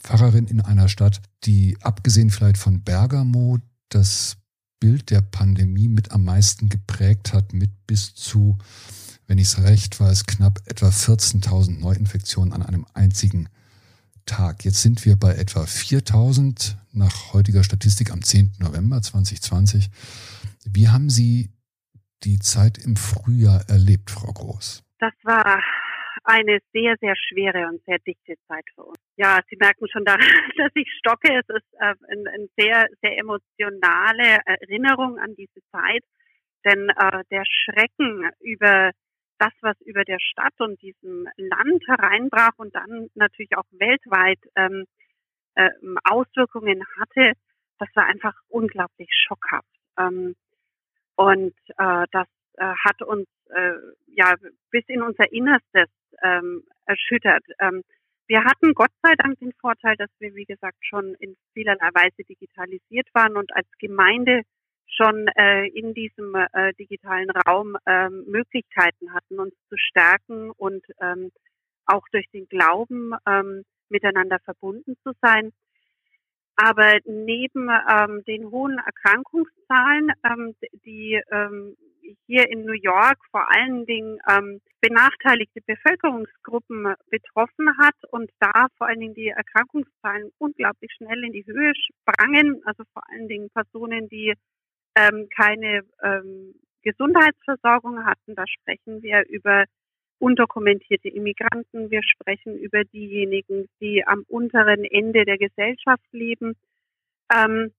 Pfarrerin 0.04 0.46
in 0.46 0.60
einer 0.60 0.88
Stadt, 0.88 1.22
die 1.44 1.78
abgesehen 1.80 2.30
vielleicht 2.30 2.58
von 2.58 2.82
Bergamo 2.82 3.58
das 3.88 4.36
Bild 4.78 5.10
der 5.10 5.22
Pandemie 5.22 5.88
mit 5.88 6.12
am 6.12 6.24
meisten 6.24 6.68
geprägt 6.68 7.32
hat, 7.32 7.54
mit 7.54 7.86
bis 7.86 8.14
zu, 8.14 8.58
wenn 9.26 9.38
ich 9.38 9.48
es 9.48 9.62
recht 9.62 9.98
weiß, 9.98 10.26
knapp 10.26 10.60
etwa 10.66 10.88
14.000 10.88 11.80
Neuinfektionen 11.80 12.52
an 12.52 12.62
einem 12.62 12.86
einzigen 12.92 13.48
Tag. 14.26 14.64
Jetzt 14.64 14.82
sind 14.82 15.04
wir 15.06 15.16
bei 15.16 15.34
etwa 15.36 15.62
4.000 15.62 16.76
nach 16.92 17.32
heutiger 17.32 17.64
Statistik 17.64 18.12
am 18.12 18.22
10. 18.22 18.56
November 18.58 19.00
2020. 19.00 19.90
Wie 20.66 20.88
haben 20.88 21.08
Sie 21.08 21.50
die 22.24 22.38
Zeit 22.38 22.76
im 22.76 22.96
Frühjahr 22.96 23.68
erlebt, 23.68 24.10
Frau 24.10 24.32
Groß? 24.32 24.82
Das 24.98 25.12
war 25.24 25.60
eine 26.24 26.58
sehr, 26.72 26.96
sehr 27.00 27.14
schwere 27.16 27.68
und 27.68 27.82
sehr 27.84 27.98
dichte 27.98 28.34
Zeit 28.48 28.64
für 28.74 28.84
uns. 28.84 28.98
Ja, 29.16 29.40
Sie 29.48 29.56
merken 29.56 29.86
schon 29.88 30.04
daran, 30.04 30.20
dass 30.56 30.72
ich 30.74 30.90
stocke. 30.98 31.32
Es 31.32 31.48
ist 31.48 31.74
äh, 31.74 31.94
eine 32.08 32.30
ein 32.30 32.48
sehr, 32.56 32.86
sehr 33.02 33.18
emotionale 33.18 34.40
Erinnerung 34.46 35.18
an 35.18 35.34
diese 35.36 35.60
Zeit. 35.70 36.02
Denn 36.64 36.88
äh, 36.88 37.22
der 37.30 37.44
Schrecken 37.44 38.30
über 38.40 38.90
das, 39.38 39.52
was 39.60 39.78
über 39.82 40.04
der 40.04 40.18
Stadt 40.18 40.54
und 40.58 40.80
diesem 40.80 41.28
Land 41.36 41.86
hereinbrach 41.86 42.52
und 42.56 42.74
dann 42.74 43.08
natürlich 43.14 43.56
auch 43.56 43.66
weltweit 43.72 44.38
ähm, 44.56 44.84
äh, 45.54 45.68
Auswirkungen 46.04 46.82
hatte, 46.98 47.32
das 47.78 47.88
war 47.94 48.06
einfach 48.06 48.34
unglaublich 48.48 49.10
schockhaft. 49.26 49.68
Ähm, 49.98 50.34
und 51.16 51.54
äh, 51.76 52.06
das 52.10 52.28
äh, 52.56 52.72
hat 52.84 53.02
uns 53.02 53.28
äh, 53.50 53.72
ja 54.06 54.34
bis 54.70 54.84
in 54.88 55.02
unser 55.02 55.30
Innerstes 55.32 55.88
ähm, 56.22 56.64
erschüttert. 56.86 57.44
Ähm, 57.60 57.82
wir 58.26 58.44
hatten 58.44 58.72
Gott 58.72 58.92
sei 59.02 59.14
Dank 59.16 59.38
den 59.38 59.52
Vorteil, 59.60 59.96
dass 59.96 60.10
wir, 60.18 60.34
wie 60.34 60.46
gesagt, 60.46 60.78
schon 60.80 61.14
in 61.18 61.36
vielerlei 61.52 61.88
Weise 61.92 62.24
digitalisiert 62.28 63.08
waren 63.12 63.36
und 63.36 63.54
als 63.54 63.68
Gemeinde 63.78 64.42
schon 64.86 65.26
äh, 65.36 65.66
in 65.68 65.92
diesem 65.92 66.34
äh, 66.34 66.72
digitalen 66.74 67.30
Raum 67.30 67.76
ähm, 67.86 68.24
Möglichkeiten 68.26 69.12
hatten, 69.12 69.38
uns 69.38 69.54
zu 69.68 69.76
stärken 69.76 70.50
und 70.50 70.84
ähm, 71.00 71.30
auch 71.86 72.06
durch 72.12 72.26
den 72.30 72.46
Glauben 72.48 73.12
ähm, 73.26 73.64
miteinander 73.88 74.38
verbunden 74.40 74.96
zu 75.02 75.12
sein. 75.20 75.52
Aber 76.56 76.98
neben 77.04 77.68
ähm, 77.68 78.22
den 78.26 78.50
hohen 78.50 78.78
Erkrankungszahlen, 78.78 80.12
ähm, 80.24 80.54
die 80.84 81.20
ähm, 81.30 81.76
hier 82.26 82.50
in 82.50 82.64
New 82.64 82.74
York 82.74 83.18
vor 83.30 83.46
allen 83.50 83.86
Dingen 83.86 84.18
ähm, 84.28 84.60
benachteiligte 84.80 85.60
Bevölkerungsgruppen 85.66 86.94
betroffen 87.10 87.76
hat 87.78 87.96
und 88.10 88.30
da 88.40 88.66
vor 88.76 88.86
allen 88.86 89.00
Dingen 89.00 89.14
die 89.14 89.28
Erkrankungszahlen 89.28 90.30
unglaublich 90.38 90.92
schnell 90.96 91.24
in 91.24 91.32
die 91.32 91.46
Höhe 91.46 91.72
sprangen, 91.74 92.60
also 92.64 92.84
vor 92.92 93.02
allen 93.10 93.28
Dingen 93.28 93.50
Personen, 93.50 94.08
die 94.08 94.34
ähm, 94.96 95.28
keine 95.34 95.82
ähm, 96.02 96.54
Gesundheitsversorgung 96.82 98.04
hatten. 98.04 98.34
Da 98.34 98.44
sprechen 98.46 99.02
wir 99.02 99.24
über 99.28 99.64
undokumentierte 100.18 101.08
Immigranten. 101.08 101.90
Wir 101.90 102.02
sprechen 102.02 102.56
über 102.58 102.84
diejenigen, 102.84 103.68
die 103.80 104.06
am 104.06 104.24
unteren 104.28 104.84
Ende 104.84 105.24
der 105.24 105.38
Gesellschaft 105.38 106.06
leben. 106.12 106.54
Ähm, 107.34 107.72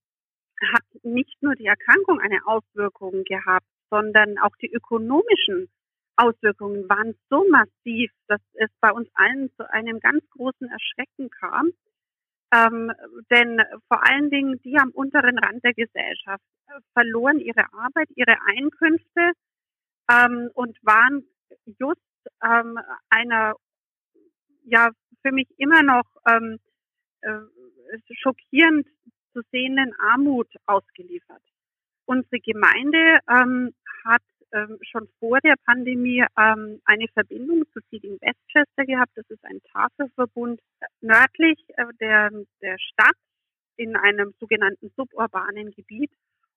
hat 0.74 1.04
nicht 1.04 1.42
nur 1.42 1.56
die 1.56 1.66
Erkrankung 1.66 2.20
eine 2.20 2.40
Auswirkung 2.46 3.24
gehabt, 3.24 3.66
sondern 3.96 4.38
auch 4.40 4.56
die 4.58 4.70
ökonomischen 4.72 5.70
Auswirkungen 6.18 6.90
waren 6.90 7.16
so 7.30 7.46
massiv, 7.50 8.12
dass 8.28 8.42
es 8.56 8.70
bei 8.82 8.92
uns 8.92 9.08
allen 9.14 9.50
zu 9.56 9.70
einem 9.72 10.00
ganz 10.02 10.22
großen 10.32 10.70
Erschrecken 10.70 11.30
kam. 11.30 11.72
Ähm, 12.54 12.92
denn 13.32 13.62
vor 13.88 14.06
allen 14.08 14.30
Dingen 14.30 14.62
die 14.64 14.78
am 14.78 14.92
unteren 14.92 15.40
Rand 15.40 15.64
der 15.64 15.74
Gesellschaft 15.74 16.44
äh, 16.68 16.80
verloren 16.94 17.40
ihre 17.40 17.66
Arbeit, 17.74 18.10
ihre 18.16 18.36
Einkünfte 18.48 19.32
ähm, 20.12 20.50
und 20.54 20.78
waren 20.84 21.24
just 21.80 22.02
ähm, 22.44 22.78
einer, 23.10 23.56
ja, 24.66 24.90
für 25.22 25.32
mich 25.32 25.48
immer 25.58 25.84
noch 25.84 26.06
ähm, 26.28 26.60
äh, 27.22 27.40
schockierend 28.22 28.88
zu 29.34 29.42
sehenden 29.52 29.94
Armut 30.00 30.50
ausgeliefert. 30.66 31.42
Unsere 32.06 32.40
Gemeinde 32.40 33.20
ähm, 33.30 33.74
hat 34.04 34.22
ähm, 34.52 34.78
schon 34.82 35.08
vor 35.20 35.40
der 35.42 35.56
Pandemie 35.66 36.24
ähm, 36.38 36.82
eine 36.86 37.08
Verbindung 37.14 37.64
zu 37.74 37.80
Feeding 37.90 38.18
Westchester 38.22 38.86
gehabt. 38.86 39.12
Das 39.16 39.26
ist 39.30 39.44
ein 39.46 39.62
Tafelverbund 39.74 40.60
nördlich 41.02 41.60
äh, 41.78 41.86
der, 42.00 42.30
der 42.62 42.78
Stadt 42.80 43.18
in 43.78 43.96
einem 43.96 44.34
sogenannten 44.40 44.92
suburbanen 44.96 45.72
Gebiet. 45.72 46.12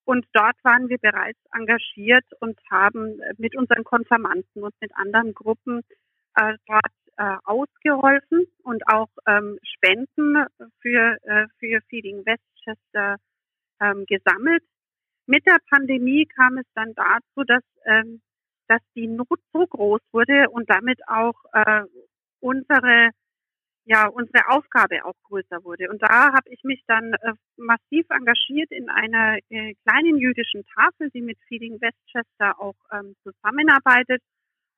Und 0.04 0.26
dort 0.32 0.56
waren 0.62 0.88
wir 0.88 0.98
bereits 0.98 1.40
engagiert 1.52 2.24
und 2.40 2.58
haben 2.70 3.20
mit 3.36 3.56
unseren 3.56 3.84
Konfirmanden 3.84 4.62
und 4.62 4.74
mit 4.80 4.90
anderen 4.96 5.34
Gruppen 5.34 5.82
äh, 6.34 6.54
dort 6.66 6.92
äh, 7.18 7.36
ausgeholfen 7.44 8.46
und 8.62 8.88
auch 8.88 9.10
ähm, 9.26 9.58
Spenden 9.62 10.46
für, 10.80 11.16
äh, 11.24 11.46
für 11.58 11.80
Feeding 11.90 12.24
Westchester 12.24 13.16
ähm, 13.80 14.06
gesammelt. 14.06 14.62
Mit 15.28 15.46
der 15.46 15.58
Pandemie 15.68 16.24
kam 16.24 16.56
es 16.56 16.64
dann 16.74 16.94
dazu, 16.94 17.44
dass, 17.46 17.62
ähm, 17.84 18.22
dass 18.66 18.80
die 18.94 19.06
Not 19.06 19.40
so 19.52 19.66
groß 19.66 20.00
wurde 20.10 20.48
und 20.48 20.70
damit 20.70 21.06
auch 21.06 21.34
äh, 21.52 21.82
unsere 22.40 23.10
ja 23.84 24.06
unsere 24.06 24.48
Aufgabe 24.48 25.04
auch 25.04 25.16
größer 25.24 25.64
wurde. 25.64 25.90
Und 25.90 26.02
da 26.02 26.32
habe 26.32 26.48
ich 26.50 26.62
mich 26.64 26.82
dann 26.86 27.12
äh, 27.12 27.32
massiv 27.56 28.06
engagiert 28.08 28.70
in 28.70 28.88
einer 28.88 29.38
äh, 29.50 29.74
kleinen 29.84 30.16
jüdischen 30.16 30.64
Tafel, 30.74 31.10
die 31.10 31.22
mit 31.22 31.38
Feeding 31.46 31.78
Westchester 31.80 32.58
auch 32.58 32.76
ähm, 32.90 33.14
zusammenarbeitet 33.22 34.22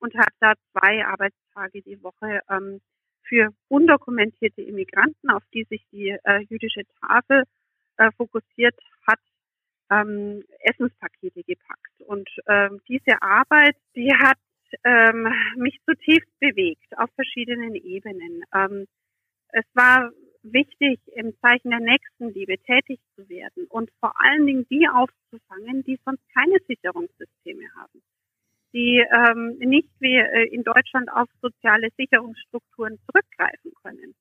und 0.00 0.14
habe 0.14 0.32
da 0.40 0.54
zwei 0.72 1.04
Arbeitstage 1.06 1.82
die 1.82 2.02
Woche 2.02 2.40
ähm, 2.50 2.80
für 3.22 3.50
undokumentierte 3.68 4.62
Immigranten, 4.62 5.30
auf 5.30 5.44
die 5.54 5.64
sich 5.70 5.84
die 5.92 6.16
äh, 6.24 6.40
jüdische 6.48 6.82
Tafel 7.00 7.44
äh, 7.98 8.10
fokussiert 8.16 8.74
hat, 9.06 9.20
ähm, 9.90 10.42
Essenspakete 10.60 11.42
gepackt. 11.42 12.00
Und 12.06 12.28
ähm, 12.46 12.80
diese 12.88 13.20
Arbeit, 13.20 13.76
die 13.94 14.12
hat 14.14 14.38
ähm, 14.84 15.28
mich 15.56 15.78
zutiefst 15.84 16.30
bewegt 16.38 16.96
auf 16.96 17.10
verschiedenen 17.14 17.74
Ebenen. 17.74 18.44
Ähm, 18.54 18.86
es 19.48 19.64
war 19.74 20.10
wichtig, 20.42 21.00
im 21.14 21.34
Zeichen 21.40 21.70
der 21.70 21.80
Nächstenliebe 21.80 22.56
tätig 22.58 23.00
zu 23.16 23.28
werden 23.28 23.66
und 23.68 23.90
vor 24.00 24.12
allen 24.20 24.46
Dingen 24.46 24.66
die 24.70 24.88
aufzufangen, 24.88 25.84
die 25.84 25.98
sonst 26.04 26.22
keine 26.32 26.58
Sicherungssysteme 26.66 27.64
haben, 27.76 28.02
die 28.72 29.04
ähm, 29.12 29.58
nicht 29.58 29.90
wie 29.98 30.16
äh, 30.16 30.48
in 30.54 30.62
Deutschland 30.62 31.10
auf 31.12 31.28
soziale 31.42 31.88
Sicherungsstrukturen 31.96 32.98
zurückgreifen 33.06 33.72
können. 33.82 34.14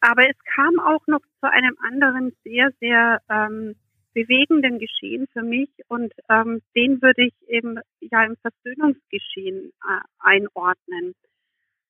Aber 0.00 0.22
es 0.22 0.36
kam 0.54 0.78
auch 0.78 1.04
noch 1.08 1.22
zu 1.40 1.50
einem 1.50 1.76
anderen 1.80 2.32
sehr, 2.44 2.70
sehr 2.80 3.20
ähm, 3.28 3.74
bewegenden 4.18 4.78
Geschehen 4.78 5.28
für 5.32 5.42
mich 5.42 5.70
und 5.88 6.12
ähm, 6.28 6.60
den 6.74 7.00
würde 7.00 7.26
ich 7.26 7.34
eben 7.48 7.78
ja 8.00 8.24
im 8.24 8.36
Versöhnungsgeschehen 8.36 9.70
äh, 9.88 10.00
einordnen. 10.18 11.14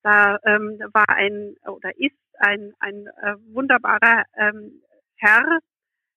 Da 0.03 0.37
ähm, 0.45 0.79
war 0.93 1.09
ein 1.09 1.55
oder 1.65 1.91
ist 1.97 2.15
ein, 2.37 2.73
ein 2.79 3.07
äh, 3.07 3.35
wunderbarer 3.53 4.23
ähm, 4.37 4.81
Herr, 5.17 5.59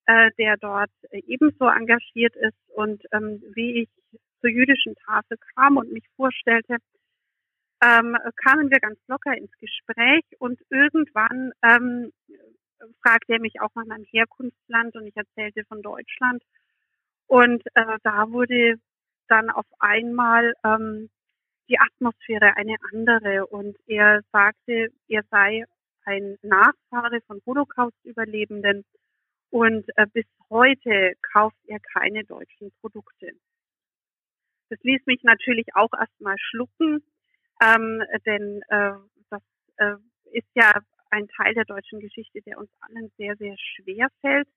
äh, 0.07 0.31
der 0.39 0.57
dort 0.59 0.91
ebenso 1.11 1.67
engagiert 1.67 2.37
ist 2.37 2.59
und 2.75 3.03
ähm, 3.13 3.43
wie 3.55 3.83
ich 3.83 3.89
zur 4.41 4.51
jüdischen 4.51 4.95
Tafel 5.07 5.39
kam 5.55 5.79
und 5.79 5.93
mich 5.93 6.05
vorstellte, 6.17 6.77
ähm, 7.83 8.17
kamen 8.37 8.71
wir 8.71 8.81
ganz 8.81 8.99
locker 9.09 9.37
ins 9.37 9.53
Gespräch 9.59 10.25
und 10.39 10.61
irgendwann 10.71 11.53
ähm, 11.63 12.13
fragte 13.03 13.35
er 13.35 13.41
mich 13.41 13.61
auch 13.61 13.75
nach 13.75 13.87
meinem 13.87 14.05
Herkunftsland 14.05 14.95
und 14.97 15.07
ich 15.07 15.17
erzählte 15.17 15.65
von 15.65 15.83
Deutschland. 15.83 16.43
Und 17.27 17.65
äh, 17.75 17.99
da 18.03 18.31
wurde 18.31 18.77
dann 19.29 19.51
auf 19.51 19.67
einmal 19.79 20.55
ähm, 20.65 21.09
die 21.69 21.79
Atmosphäre 21.79 22.57
eine 22.57 22.77
andere 22.93 23.47
und 23.47 23.77
er 23.87 24.23
sagte, 24.33 24.89
er 25.09 25.23
sei 25.31 25.65
ein 26.05 26.37
Nachfahre 26.43 27.21
von 27.27 27.41
Holocaust-Überlebenden 27.47 28.85
und 29.51 29.89
äh, 29.97 30.07
bis 30.13 30.27
heute 30.51 31.15
kauft 31.33 31.57
er 31.67 31.79
keine 31.81 32.25
deutschen 32.25 32.73
Produkte. 32.81 33.33
Das 34.69 34.79
ließ 34.83 35.03
mich 35.07 35.23
natürlich 35.23 35.67
auch 35.75 35.93
erstmal 35.99 36.37
schlucken, 36.39 37.03
ähm, 37.63 38.03
denn 38.27 38.63
äh, 38.69 38.93
das 39.31 39.43
äh, 39.77 39.95
ist 40.33 40.49
ja 40.55 40.73
ein 41.13 41.29
Teil 41.29 41.55
der 41.55 41.65
deutschen 41.65 42.01
Geschichte, 42.01 42.41
der 42.43 42.59
uns 42.59 42.71
allen 42.81 43.13
sehr, 43.19 43.37
sehr 43.37 43.57
schwer 43.59 44.09
fällt 44.21 44.49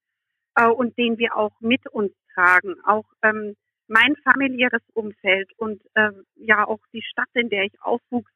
äh, 0.56 0.68
und 0.68 0.98
den 0.98 1.18
wir 1.18 1.36
auch 1.36 1.60
mit 1.60 1.86
uns 1.88 2.14
tragen. 2.34 2.76
Auch 2.86 3.06
ähm, 3.22 3.56
mein 3.88 4.16
familiäres 4.24 4.82
Umfeld 4.94 5.52
und 5.58 5.82
äh, 5.94 6.12
ja 6.36 6.66
auch 6.68 6.80
die 6.94 7.04
Stadt, 7.04 7.30
in 7.34 7.50
der 7.50 7.64
ich 7.66 7.82
aufwuchs, 7.82 8.32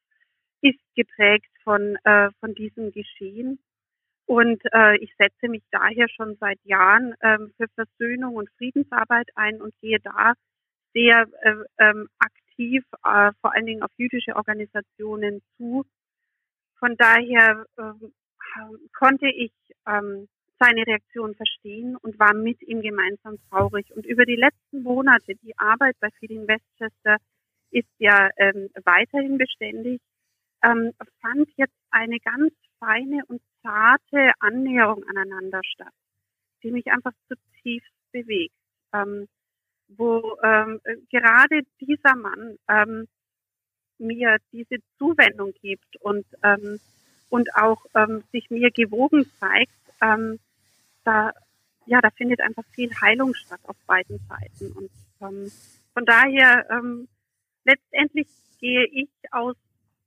ist 0.61 0.79
geprägt 0.95 1.49
von, 1.63 1.97
äh, 2.03 2.29
von 2.39 2.53
diesem 2.53 2.91
Geschehen. 2.91 3.59
Und 4.25 4.61
äh, 4.73 4.97
ich 4.97 5.11
setze 5.17 5.47
mich 5.47 5.63
daher 5.71 6.07
schon 6.09 6.37
seit 6.39 6.59
Jahren 6.63 7.15
ähm, 7.23 7.51
für 7.57 7.67
Versöhnung 7.69 8.35
und 8.35 8.49
Friedensarbeit 8.57 9.29
ein 9.35 9.59
und 9.59 9.73
gehe 9.81 9.99
da 9.99 10.33
sehr 10.93 11.27
äh, 11.41 11.55
ähm, 11.79 12.09
aktiv, 12.19 12.83
äh, 13.05 13.31
vor 13.41 13.55
allen 13.55 13.65
Dingen 13.65 13.81
auf 13.81 13.91
jüdische 13.97 14.35
Organisationen 14.35 15.41
zu, 15.57 15.85
von 16.79 16.95
daher 16.97 17.65
ähm, 17.77 18.13
konnte 18.97 19.27
ich 19.27 19.51
ähm, 19.87 20.27
seine 20.59 20.85
Reaktion 20.85 21.35
verstehen 21.35 21.95
und 21.95 22.19
war 22.19 22.33
mit 22.33 22.61
ihm 22.63 22.81
gemeinsam 22.81 23.37
traurig. 23.49 23.91
Und 23.95 24.05
über 24.05 24.25
die 24.25 24.35
letzten 24.35 24.83
Monate, 24.83 25.35
die 25.35 25.57
Arbeit 25.57 25.95
bei 25.99 26.09
Feeding 26.19 26.47
Westchester 26.47 27.17
ist 27.71 27.89
ja 27.97 28.29
ähm, 28.37 28.69
weiterhin 28.83 29.37
beständig, 29.37 30.01
ähm, 30.63 30.91
fand 31.21 31.47
jetzt 31.55 31.77
eine 31.91 32.19
ganz 32.19 32.51
feine 32.79 33.23
und 33.27 33.41
zarte 33.61 34.31
Annäherung 34.39 35.03
aneinander 35.05 35.61
statt, 35.63 35.93
die 36.63 36.71
mich 36.71 36.87
einfach 36.87 37.13
zutiefst 37.27 37.93
bewegt. 38.11 38.55
Ähm, 38.93 39.27
wo 39.89 40.37
ähm, 40.43 40.79
gerade 41.09 41.61
dieser 41.81 42.15
Mann 42.15 42.57
ähm, 42.67 43.07
mir 43.99 44.37
diese 44.51 44.77
Zuwendung 44.97 45.53
gibt 45.61 45.97
und, 45.97 46.25
ähm, 46.43 46.79
und 47.29 47.53
auch 47.55 47.85
ähm, 47.95 48.23
sich 48.31 48.49
mir 48.49 48.71
gewogen 48.71 49.29
zeigt, 49.39 49.71
ähm, 50.01 50.39
da, 51.03 51.31
ja, 51.85 52.01
da 52.01 52.09
findet 52.11 52.41
einfach 52.41 52.63
viel 52.71 52.91
Heilung 53.01 53.33
statt 53.35 53.59
auf 53.63 53.75
beiden 53.85 54.19
Seiten. 54.27 54.71
Und 54.71 54.89
ähm, 55.21 55.51
von 55.93 56.05
daher 56.05 56.65
ähm, 56.69 57.07
letztendlich 57.65 58.27
gehe 58.59 58.85
ich 58.85 59.09
aus 59.31 59.55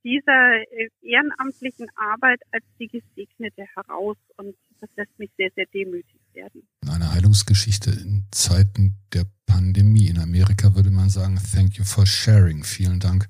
dieser 0.03 0.61
äh, 0.71 0.89
ehrenamtlichen 1.01 1.87
Arbeit 1.95 2.41
als 2.51 2.63
die 2.79 2.87
Gesegnete 2.87 3.65
heraus 3.75 4.17
und 4.37 4.55
das 4.81 4.89
lässt 4.97 5.17
mich 5.17 5.31
sehr, 5.37 5.49
sehr 5.55 5.65
demütig 5.73 6.19
werden. 6.33 6.67
Eine 6.89 7.13
Heilungsgeschichte 7.13 7.89
in 7.91 8.25
Zeiten 8.31 8.97
der 9.13 9.25
Pandemie. 9.45 10.07
In 10.07 10.19
Amerika 10.19 10.75
würde 10.75 10.91
man 10.91 11.09
sagen, 11.09 11.39
thank 11.53 11.75
you 11.75 11.85
for 11.85 12.05
sharing. 12.05 12.63
Vielen 12.63 12.99
Dank, 12.99 13.27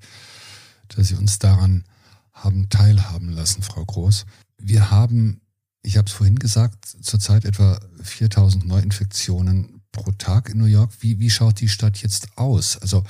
dass 0.88 1.08
Sie 1.08 1.14
uns 1.14 1.38
daran 1.38 1.84
haben 2.32 2.68
teilhaben 2.68 3.30
lassen, 3.30 3.62
Frau 3.62 3.84
Groß. 3.84 4.26
Wir 4.58 4.90
haben, 4.90 5.40
ich 5.82 5.96
habe 5.96 6.06
es 6.06 6.12
vorhin 6.12 6.38
gesagt, 6.38 6.84
zurzeit 6.86 7.44
etwa 7.44 7.80
4000 8.02 8.66
Neuinfektionen 8.66 9.82
pro 9.92 10.10
Tag 10.12 10.50
in 10.50 10.58
New 10.58 10.64
York. 10.64 10.90
Wie, 11.00 11.18
wie 11.20 11.30
schaut 11.30 11.60
die 11.60 11.68
Stadt 11.68 11.98
jetzt 11.98 12.36
aus? 12.36 12.76
Also 12.78 13.04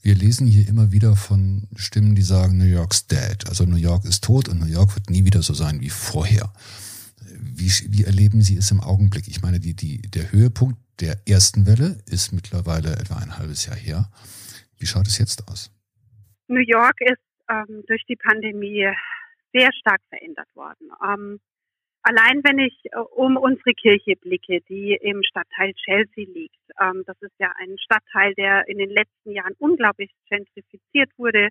wir 0.00 0.14
lesen 0.14 0.46
hier 0.46 0.66
immer 0.68 0.90
wieder 0.90 1.16
von 1.16 1.68
Stimmen, 1.76 2.14
die 2.14 2.22
sagen, 2.22 2.58
New 2.58 2.64
York's 2.64 3.06
dead. 3.06 3.48
Also 3.48 3.64
New 3.64 3.76
York 3.76 4.04
ist 4.04 4.24
tot 4.24 4.48
und 4.48 4.58
New 4.58 4.66
York 4.66 4.94
wird 4.94 5.10
nie 5.10 5.24
wieder 5.24 5.42
so 5.42 5.54
sein 5.54 5.80
wie 5.80 5.90
vorher. 5.90 6.52
Wie, 7.38 7.70
wie 7.88 8.04
erleben 8.04 8.42
Sie 8.42 8.56
es 8.56 8.70
im 8.70 8.80
Augenblick? 8.80 9.28
Ich 9.28 9.42
meine, 9.42 9.60
die, 9.60 9.74
die, 9.74 10.02
der 10.02 10.32
Höhepunkt 10.32 10.78
der 11.00 11.28
ersten 11.28 11.66
Welle 11.66 11.98
ist 12.06 12.32
mittlerweile 12.32 12.96
etwa 12.96 13.16
ein 13.16 13.38
halbes 13.38 13.66
Jahr 13.66 13.76
her. 13.76 14.10
Wie 14.78 14.86
schaut 14.86 15.06
es 15.06 15.18
jetzt 15.18 15.48
aus? 15.48 15.70
New 16.52 16.64
York 16.66 17.00
ist 17.00 17.22
ähm, 17.48 17.84
durch 17.86 18.04
die 18.06 18.16
Pandemie 18.16 18.88
sehr 19.52 19.72
stark 19.72 20.00
verändert 20.10 20.48
worden. 20.54 20.90
Ähm, 21.04 21.40
Allein 22.04 22.42
wenn 22.42 22.58
ich 22.58 22.76
äh, 22.86 22.98
um 22.98 23.36
unsere 23.36 23.72
Kirche 23.74 24.16
blicke, 24.16 24.60
die 24.62 24.94
im 24.94 25.22
Stadtteil 25.22 25.72
Chelsea 25.74 26.26
liegt, 26.26 26.58
ähm, 26.80 27.04
das 27.06 27.16
ist 27.20 27.34
ja 27.38 27.52
ein 27.58 27.78
Stadtteil, 27.78 28.34
der 28.34 28.66
in 28.68 28.78
den 28.78 28.90
letzten 28.90 29.30
Jahren 29.30 29.54
unglaublich 29.58 30.10
gentrifiziert 30.28 31.10
wurde, 31.16 31.48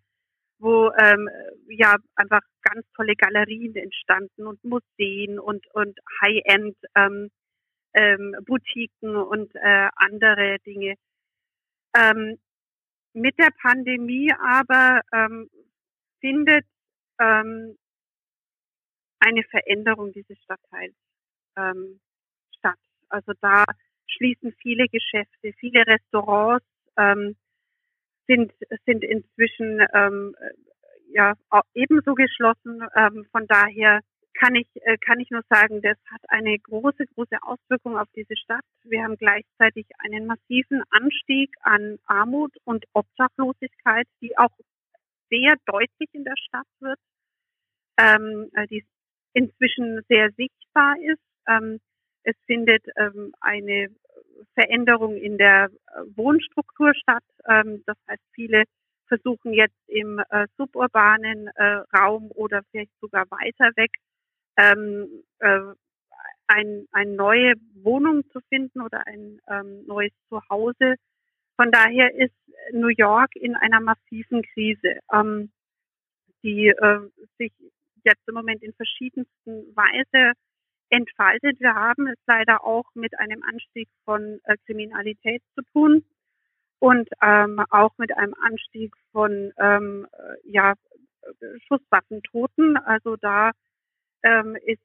wo 0.60 0.92
ähm, 1.00 1.30
ja 1.70 1.96
einfach 2.16 2.42
ganz 2.64 2.86
tolle 2.96 3.16
Galerien 3.16 3.76
entstanden 3.76 4.46
und 4.46 4.62
Museen 4.64 5.40
und 5.40 5.66
und 5.74 5.98
High-End 6.22 6.76
ähm, 6.96 7.30
ähm, 7.94 8.36
Boutiquen 8.46 9.16
und 9.16 9.56
äh, 9.56 9.90
andere 9.96 10.58
Dinge. 10.66 10.96
Ähm, 11.96 12.38
mit 13.14 13.38
der 13.38 13.50
Pandemie 13.62 14.32
aber 14.40 15.02
ähm, 15.14 15.50
findet 16.20 16.66
ähm, 17.20 17.78
eine 19.20 19.44
Veränderung 19.44 20.12
dieses 20.14 20.38
Stadtteils 20.44 20.96
ähm, 21.58 22.00
statt. 22.58 22.80
Also 23.10 23.34
da 23.42 23.66
schließen 24.08 24.54
viele 24.62 24.88
Geschäfte, 24.88 25.54
viele 25.60 25.86
Restaurants 25.86 26.66
ähm, 26.98 27.36
sind 28.28 28.54
sind 28.86 29.04
inzwischen 29.04 29.86
ähm, 29.94 30.36
ja 31.14 31.36
ebenso 31.74 32.14
geschlossen. 32.16 32.82
Ähm, 32.96 33.26
von 33.32 33.46
daher 33.48 34.02
kann 34.34 34.56
ich 34.56 34.68
äh, 34.76 34.98
kann 34.98 35.20
ich 35.20 35.30
nur 35.30 35.44
sagen, 35.50 35.82
das 35.82 35.98
hat 36.12 36.22
eine 36.30 36.58
große 36.60 37.06
große 37.16 37.38
Auswirkung 37.42 37.98
auf 37.98 38.08
diese 38.16 38.36
Stadt. 38.38 38.64
Wir 38.84 39.04
haben 39.04 39.18
gleichzeitig 39.18 39.88
einen 40.00 40.26
massiven 40.26 40.84
Anstieg 40.90 41.54
an 41.62 42.00
Armut 42.06 42.56
und 42.64 42.86
Obdachlosigkeit, 42.94 44.08
die 44.22 44.38
auch 44.38 44.52
sehr 45.30 45.56
deutlich 45.66 46.10
in 46.14 46.24
der 46.24 46.36
Stadt 46.38 46.68
wird. 46.80 47.00
Ähm, 47.98 48.50
äh, 48.54 48.68
die 48.68 48.86
inzwischen 49.34 50.02
sehr 50.08 50.32
sichtbar 50.32 50.96
ist. 51.02 51.22
Ähm, 51.48 51.80
es 52.24 52.36
findet 52.46 52.86
ähm, 52.98 53.34
eine 53.42 53.90
Veränderung 54.54 55.16
in 55.16 55.38
der 55.38 55.66
äh, 55.66 56.02
Wohnstruktur 56.16 56.94
statt. 56.96 57.24
Ähm, 57.48 57.84
das 57.86 57.98
heißt, 58.10 58.24
viele 58.34 58.64
versuchen 59.08 59.54
jetzt 59.54 59.78
im 59.88 60.20
äh, 60.30 60.48
suburbanen 60.58 61.48
äh, 61.56 61.84
Raum 61.98 62.32
oder 62.32 62.62
vielleicht 62.72 62.92
sogar 63.02 63.26
weiter 63.30 63.72
weg 63.76 63.92
ähm, 64.58 65.24
äh, 65.40 65.74
ein, 66.48 66.88
eine 66.92 67.12
neue 67.12 67.54
Wohnung 67.76 68.24
zu 68.32 68.40
finden 68.50 68.82
oder 68.82 69.06
ein 69.08 69.40
ähm, 69.48 69.86
neues 69.86 70.12
Zuhause. 70.30 70.96
Von 71.56 71.72
daher 71.72 72.14
ist 72.16 72.34
New 72.74 72.90
York 72.90 73.36
in 73.36 73.56
einer 73.56 73.80
massiven 73.80 74.42
Krise, 74.54 75.00
ähm, 75.14 75.52
die 76.44 76.68
äh, 76.68 77.00
sich 77.38 77.54
jetzt 78.04 78.28
im 78.28 78.36
Moment 78.36 78.64
in 78.64 78.74
verschiedensten 78.74 79.76
Weise 79.76 80.34
entfaltet. 80.90 81.60
Wir 81.60 81.74
haben 81.74 82.08
es 82.08 82.18
leider 82.28 82.64
auch 82.66 82.86
mit 82.96 83.18
einem 83.18 83.44
Anstieg 83.44 83.88
von 84.04 84.40
äh, 84.44 84.58
Kriminalität 84.66 85.42
zu 85.56 85.62
tun 85.72 86.04
und 86.80 87.08
ähm, 87.22 87.64
auch 87.70 87.98
mit 87.98 88.16
einem 88.18 88.34
Anstieg 88.42 88.94
von 89.12 89.54
ähm, 89.58 90.08
äh, 90.12 90.52
ja, 90.52 90.74
Schusswaffentoten. 91.68 92.78
Also 92.78 93.16
da 93.16 93.52
ähm, 94.24 94.56
ist, 94.66 94.82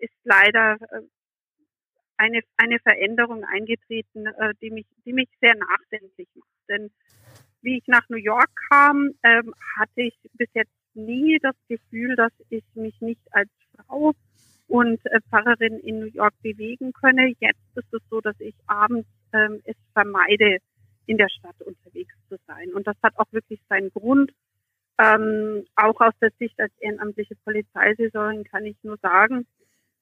ist 0.00 0.14
leider 0.24 0.76
äh, 0.90 1.02
eine, 2.16 2.40
eine 2.56 2.78
Veränderung 2.80 3.44
eingetreten, 3.44 4.26
äh, 4.26 4.54
die, 4.60 4.70
mich, 4.70 4.86
die 5.04 5.12
mich 5.12 5.28
sehr 5.40 5.54
nachdenklich 5.54 6.28
macht. 6.34 6.68
Denn 6.68 6.90
wie 7.62 7.78
ich 7.78 7.86
nach 7.86 8.08
New 8.08 8.18
York 8.18 8.50
kam, 8.70 9.10
ähm, 9.22 9.54
hatte 9.78 10.02
ich 10.02 10.14
bis 10.34 10.48
jetzt 10.54 10.72
nie 10.94 11.38
das 11.40 11.54
Gefühl, 11.68 12.16
dass 12.16 12.32
ich 12.50 12.64
mich 12.74 13.00
nicht 13.00 13.22
als 13.30 13.50
Frau 13.76 14.12
und 14.66 15.04
äh, 15.06 15.20
Pfarrerin 15.28 15.78
in 15.80 16.00
New 16.00 16.10
York 16.12 16.34
bewegen 16.42 16.92
könne. 16.92 17.32
Jetzt 17.40 17.76
ist 17.76 17.92
es 17.92 18.02
so, 18.10 18.20
dass 18.20 18.38
ich 18.40 18.54
abends 18.66 19.08
ähm, 19.32 19.60
es 19.64 19.76
vermeide, 19.92 20.58
in 21.06 21.16
der 21.16 21.28
Stadt 21.30 21.60
unterwegs 21.62 22.14
zu 22.28 22.36
sein. 22.46 22.72
Und 22.74 22.86
das 22.86 22.96
hat 23.02 23.18
auch 23.18 23.32
wirklich 23.32 23.60
seinen 23.68 23.90
Grund. 23.90 24.30
Ähm, 24.98 25.64
auch 25.76 26.00
aus 26.00 26.14
der 26.20 26.30
Sicht 26.38 26.58
als 26.58 26.72
ehrenamtliche 26.80 27.36
Polizeisaison 27.44 28.42
kann 28.44 28.64
ich 28.64 28.76
nur 28.82 28.98
sagen, 28.98 29.46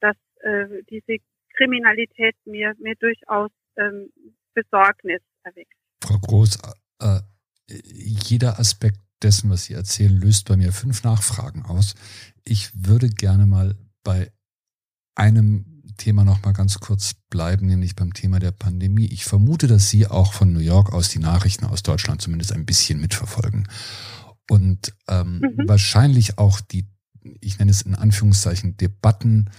dass 0.01 0.17
äh, 0.41 0.83
diese 0.89 1.19
Kriminalität 1.57 2.35
mir, 2.47 2.75
mir 2.79 2.95
durchaus 2.97 3.51
ähm, 3.77 4.11
Besorgnis 4.55 5.21
erweckt. 5.43 5.73
Frau 6.03 6.19
Groß, 6.19 6.59
äh, 7.01 7.21
jeder 7.69 8.59
Aspekt 8.59 8.99
dessen, 9.23 9.51
was 9.51 9.65
Sie 9.65 9.75
erzählen, 9.75 10.17
löst 10.19 10.49
bei 10.49 10.57
mir 10.57 10.73
fünf 10.73 11.05
Nachfragen 11.05 11.63
aus. 11.63 11.95
Ich 12.45 12.71
würde 12.75 13.09
gerne 13.09 13.47
mal 13.47 13.77
bei 14.03 14.31
einem 15.15 15.83
Thema 15.99 16.25
noch 16.25 16.43
mal 16.43 16.53
ganz 16.53 16.79
kurz 16.79 17.15
bleiben, 17.31 17.67
nämlich 17.67 17.97
beim 17.97 18.13
Thema 18.13 18.39
der 18.39 18.53
Pandemie. 18.53 19.09
Ich 19.13 19.25
vermute, 19.25 19.67
dass 19.67 19.91
Sie 19.91 20.07
auch 20.07 20.33
von 20.33 20.53
New 20.53 20.61
York 20.61 20.93
aus 20.93 21.09
die 21.09 21.19
Nachrichten 21.19 21.65
aus 21.65 21.83
Deutschland 21.83 22.21
zumindest 22.21 22.53
ein 22.53 22.67
bisschen 22.67 23.01
mitverfolgen 23.01 23.69
und 24.51 24.93
ähm, 25.09 25.41
mhm. 25.41 25.69
wahrscheinlich 25.69 26.39
auch 26.39 26.61
die, 26.61 26.87
ich 27.41 27.59
nenne 27.59 27.71
es 27.71 27.83
in 27.83 27.95
Anführungszeichen, 27.95 28.77
Debatten 28.77 29.51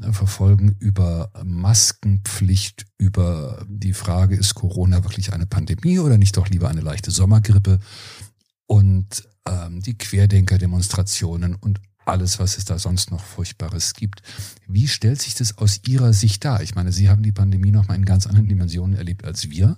äh, 0.00 0.12
verfolgen 0.12 0.76
über 0.78 1.30
Maskenpflicht, 1.44 2.86
über 2.98 3.64
die 3.68 3.94
Frage, 3.94 4.36
ist 4.36 4.54
Corona 4.54 5.04
wirklich 5.04 5.32
eine 5.32 5.46
Pandemie 5.46 5.98
oder 5.98 6.18
nicht 6.18 6.36
doch 6.36 6.48
lieber 6.48 6.68
eine 6.68 6.80
leichte 6.80 7.10
Sommergrippe? 7.10 7.80
und 8.66 9.28
ähm, 9.46 9.80
die 9.80 9.96
Querdenker-Demonstrationen 9.96 11.54
und 11.54 11.80
alles, 12.04 12.38
was 12.38 12.56
es 12.56 12.64
da 12.64 12.78
sonst 12.78 13.10
noch 13.10 13.24
Furchtbares 13.24 13.94
gibt. 13.94 14.22
Wie 14.68 14.86
stellt 14.86 15.20
sich 15.20 15.34
das 15.34 15.58
aus 15.58 15.80
Ihrer 15.88 16.12
Sicht 16.12 16.44
dar? 16.44 16.62
Ich 16.62 16.76
meine, 16.76 16.92
Sie 16.92 17.08
haben 17.08 17.22
die 17.22 17.32
Pandemie 17.32 17.72
noch 17.72 17.88
mal 17.88 17.96
in 17.96 18.04
ganz 18.04 18.26
anderen 18.26 18.48
Dimensionen 18.48 18.96
erlebt 18.96 19.24
als 19.24 19.50
wir. 19.50 19.76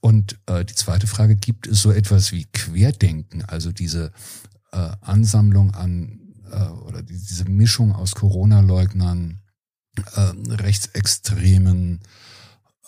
Und 0.00 0.38
äh, 0.46 0.64
die 0.64 0.74
zweite 0.74 1.06
Frage, 1.06 1.36
gibt 1.36 1.66
es 1.66 1.82
so 1.82 1.92
etwas 1.92 2.32
wie 2.32 2.46
Querdenken, 2.46 3.44
also 3.44 3.70
diese 3.70 4.12
äh, 4.72 4.90
Ansammlung 5.02 5.74
an 5.74 6.34
äh, 6.50 6.68
oder 6.86 7.02
diese 7.02 7.44
Mischung 7.44 7.92
aus 7.92 8.14
Corona-Leugnern, 8.14 9.40
äh, 10.14 10.52
Rechtsextremen, 10.52 12.00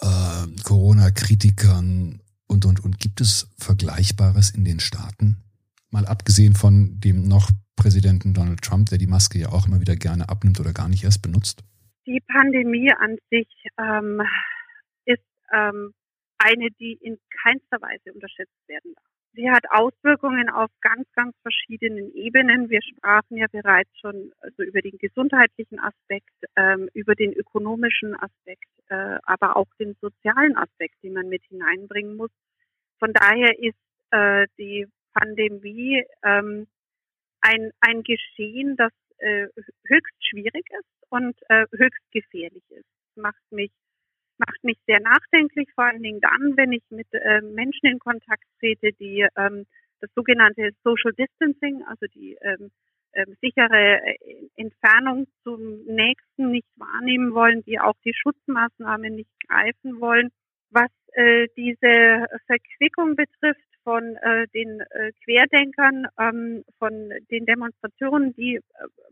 äh, 0.01 0.63
Corona-Kritikern 0.65 2.21
und, 2.47 2.65
und, 2.65 2.85
und 2.85 2.99
gibt 2.99 3.21
es 3.21 3.49
Vergleichbares 3.59 4.51
in 4.51 4.65
den 4.65 4.81
Staaten? 4.81 5.37
Mal 5.91 6.07
abgesehen 6.07 6.55
von 6.55 6.99
dem 7.01 7.29
noch 7.29 7.51
Präsidenten 7.77 8.35
Donald 8.35 8.63
Trump, 8.63 8.89
der 8.89 8.99
die 8.99 9.07
Maske 9.07 9.39
ja 9.39 9.49
auch 9.51 9.67
immer 9.67 9.81
wieder 9.81 9.97
gerne 9.97 10.29
abnimmt 10.29 10.61
oder 10.61 10.73
gar 10.73 10.89
nicht 10.89 11.05
erst 11.05 11.23
benutzt? 11.23 11.65
Die 12.07 12.23
Pandemie 12.33 12.93
an 12.93 13.17
sich 13.31 13.49
ähm, 13.79 14.21
ist 15.05 15.23
ähm, 15.53 15.93
eine, 16.45 16.71
die 16.71 16.95
in 17.01 17.19
keinster 17.43 17.81
Weise 17.81 18.13
unterschätzt 18.13 18.69
werden 18.69 18.95
darf. 18.95 19.05
Sie 19.35 19.51
hat 19.51 19.65
Auswirkungen 19.71 20.51
auf 20.51 20.71
ganz, 20.83 21.11
ganz 21.15 21.35
verschiedenen 21.41 22.15
Ebenen. 22.15 22.69
Wir 22.69 22.83
sprachen 22.83 23.39
ja 23.39 23.47
bereits 23.51 23.91
schon 23.99 24.31
also 24.41 24.63
über 24.63 24.83
den 24.83 24.99
gesundheitlichen 24.99 25.81
Aspekt, 25.81 26.35
ähm, 26.57 26.91
über 26.93 27.15
den 27.15 27.33
ökonomischen 27.33 28.15
Aspekt, 28.15 28.69
äh, 28.89 29.19
aber 29.25 29.57
auch 29.57 29.69
den 29.79 29.97
sozialen 30.03 30.57
Aspekt, 30.57 31.03
den 31.03 31.15
man 31.15 31.31
mit 31.31 31.43
hineinbringen 31.45 32.17
muss. 32.17 32.31
Von 32.99 33.15
daher 33.15 33.59
ist 33.59 33.79
äh, 34.11 34.47
die 34.59 34.87
Pandemie 35.15 36.05
ähm, 36.23 36.67
ein, 37.41 37.73
ein 37.81 38.03
Geschehen, 38.03 38.77
das 38.77 38.93
äh, 39.19 39.47
höchst 39.87 40.27
schwierig 40.29 40.67
ist 40.79 41.09
und 41.09 41.37
äh, 41.49 41.67
höchst 41.73 42.05
gefährlich 42.13 42.65
ist. 42.71 42.87
Das 43.15 43.23
macht 43.23 43.43
mich 43.51 43.71
macht 44.39 44.63
mich 44.65 44.79
sehr 44.87 45.01
nachdenklich, 45.01 45.69
vor 45.75 45.85
allen 45.85 46.03
Dingen 46.03 46.21
dann, 46.21 46.57
wenn 46.57 46.73
ich 46.73 46.83
mit 46.91 47.07
äh, 47.13 47.41
Menschen 47.41 47.87
in 47.87 47.99
Kontakt 47.99 48.45
trete, 48.59 48.93
die 48.93 49.27
ähm, 49.37 49.67
das 50.01 50.11
sogenannte 50.15 50.71
Social 50.83 51.13
Distancing, 51.13 51.85
also 51.87 52.07
die 52.15 52.37
ähm, 52.43 52.71
ähm, 53.15 53.37
sichere 53.41 54.01
äh, 54.05 54.49
Entfernung 54.57 55.27
zum 55.45 55.85
Nächsten 55.85 56.51
nicht 56.51 56.69
wahrnehmen 56.77 57.35
wollen, 57.35 57.63
die 57.65 57.79
auch 57.79 57.97
die 58.05 58.15
Schutzmaßnahmen 58.15 59.15
nicht 59.15 59.31
greifen 59.49 60.01
wollen. 60.01 60.31
Was 60.71 60.91
äh, 61.13 61.49
diese 61.57 62.27
Verquickung 62.47 63.17
betrifft 63.17 63.72
von 63.85 64.17
äh, 64.17 64.47
den 64.49 64.81
äh, 64.81 65.13
Querdenkern, 65.25 66.07
ähm, 66.19 66.65
von 66.79 67.13
den 67.31 67.47
Demonstrationen, 67.47 68.35
die 68.35 68.57
äh, 68.57 68.61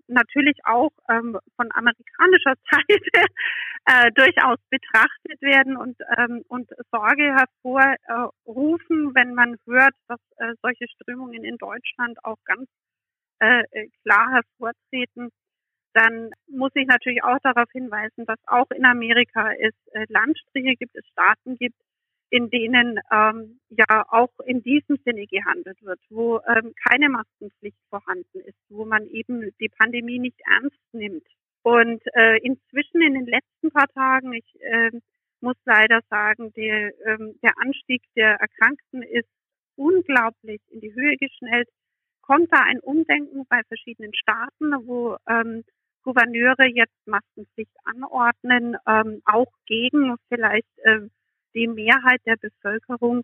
natürlich 0.08 0.58
auch 0.64 0.90
ähm, 1.08 1.38
von 1.56 1.70
amerikanischer 1.72 2.54
Seite 2.70 3.24
äh, 3.86 4.10
durchaus 4.12 4.58
betrachtet 4.70 5.40
werden 5.40 5.76
und, 5.76 5.96
ähm, 6.18 6.44
und 6.48 6.70
Sorge 6.90 7.34
hervorrufen, 7.34 9.14
wenn 9.14 9.34
man 9.34 9.56
hört, 9.66 9.94
dass 10.08 10.20
äh, 10.38 10.54
solche 10.62 10.86
Strömungen 10.88 11.44
in 11.44 11.56
Deutschland 11.56 12.18
auch 12.24 12.38
ganz 12.44 12.68
äh, 13.40 13.64
klar 14.02 14.30
hervortreten, 14.30 15.30
dann 15.92 16.30
muss 16.48 16.70
ich 16.74 16.86
natürlich 16.86 17.24
auch 17.24 17.38
darauf 17.42 17.70
hinweisen, 17.72 18.24
dass 18.26 18.38
auch 18.46 18.70
in 18.70 18.84
Amerika 18.84 19.52
es 19.52 19.74
äh, 19.92 20.06
Landstriche 20.08 20.76
gibt, 20.76 20.94
es 20.96 21.06
Staaten 21.08 21.56
gibt, 21.56 21.76
in 22.30 22.48
denen 22.48 22.98
ähm, 23.12 23.60
ja 23.70 24.04
auch 24.08 24.32
in 24.46 24.62
diesem 24.62 24.96
Sinne 25.04 25.26
gehandelt 25.26 25.82
wird, 25.82 26.00
wo 26.08 26.40
ähm, 26.46 26.72
keine 26.88 27.08
Maskenpflicht 27.08 27.78
vorhanden 27.88 28.40
ist, 28.40 28.58
wo 28.68 28.84
man 28.84 29.06
eben 29.08 29.50
die 29.60 29.68
Pandemie 29.68 30.18
nicht 30.18 30.40
ernst 30.46 30.78
nimmt. 30.92 31.26
Und 31.62 32.02
äh, 32.14 32.38
inzwischen 32.38 33.02
in 33.02 33.14
den 33.14 33.26
letzten 33.26 33.70
paar 33.70 33.88
Tagen, 33.88 34.32
ich 34.32 34.60
äh, 34.60 34.90
muss 35.40 35.56
leider 35.64 36.00
sagen, 36.08 36.52
der, 36.54 36.92
ähm, 37.06 37.34
der 37.42 37.52
Anstieg 37.58 38.02
der 38.16 38.36
Erkrankten 38.36 39.02
ist 39.02 39.28
unglaublich 39.76 40.60
in 40.70 40.80
die 40.80 40.94
Höhe 40.94 41.16
geschnellt. 41.16 41.68
Kommt 42.22 42.52
da 42.52 42.62
ein 42.62 42.80
Umdenken 42.80 43.44
bei 43.48 43.60
verschiedenen 43.66 44.14
Staaten, 44.14 44.86
wo 44.86 45.16
ähm, 45.28 45.64
Gouverneure 46.02 46.66
jetzt 46.66 46.94
Maskenpflicht 47.06 47.74
anordnen, 47.84 48.76
ähm, 48.86 49.20
auch 49.24 49.52
gegen 49.66 50.14
vielleicht 50.28 50.68
äh, 50.84 51.08
die 51.54 51.66
Mehrheit 51.66 52.20
der 52.26 52.36
Bevölkerung, 52.36 53.22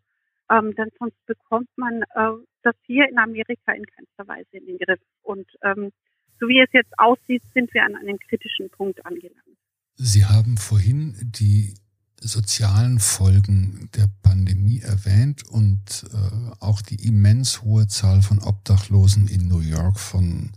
ähm, 0.51 0.75
denn 0.77 0.89
sonst 0.99 1.17
bekommt 1.27 1.69
man 1.77 2.03
äh, 2.03 2.33
das 2.62 2.75
hier 2.87 3.09
in 3.09 3.19
Amerika 3.19 3.73
in 3.73 3.85
keinster 3.85 4.27
Weise 4.29 4.49
in 4.53 4.67
den 4.67 4.79
Griff. 4.79 5.01
Und 5.23 5.47
ähm, 5.62 5.93
so 6.39 6.49
wie 6.49 6.61
es 6.61 6.73
jetzt 6.73 6.93
aussieht, 6.99 7.43
sind 7.55 7.73
wir 7.75 7.85
an 7.85 7.97
einem 7.97 8.19
kritischen 8.19 8.71
Punkt 8.71 9.05
angelangt. 9.07 9.59
Sie 9.95 10.25
haben 10.25 10.57
vorhin 10.59 11.15
die 11.23 11.75
sozialen 12.21 12.99
Folgen 12.99 13.91
der 13.95 14.09
Pandemie 14.23 14.81
erwähnt 14.81 15.47
und 15.49 16.07
äh, 16.12 16.51
auch 16.61 16.83
die 16.83 17.07
immens 17.07 17.62
hohe 17.62 17.87
Zahl 17.89 18.23
von 18.23 18.41
Obdachlosen 18.41 19.29
in 19.29 19.49
New 19.49 19.61
York 19.61 19.99
von, 19.99 20.53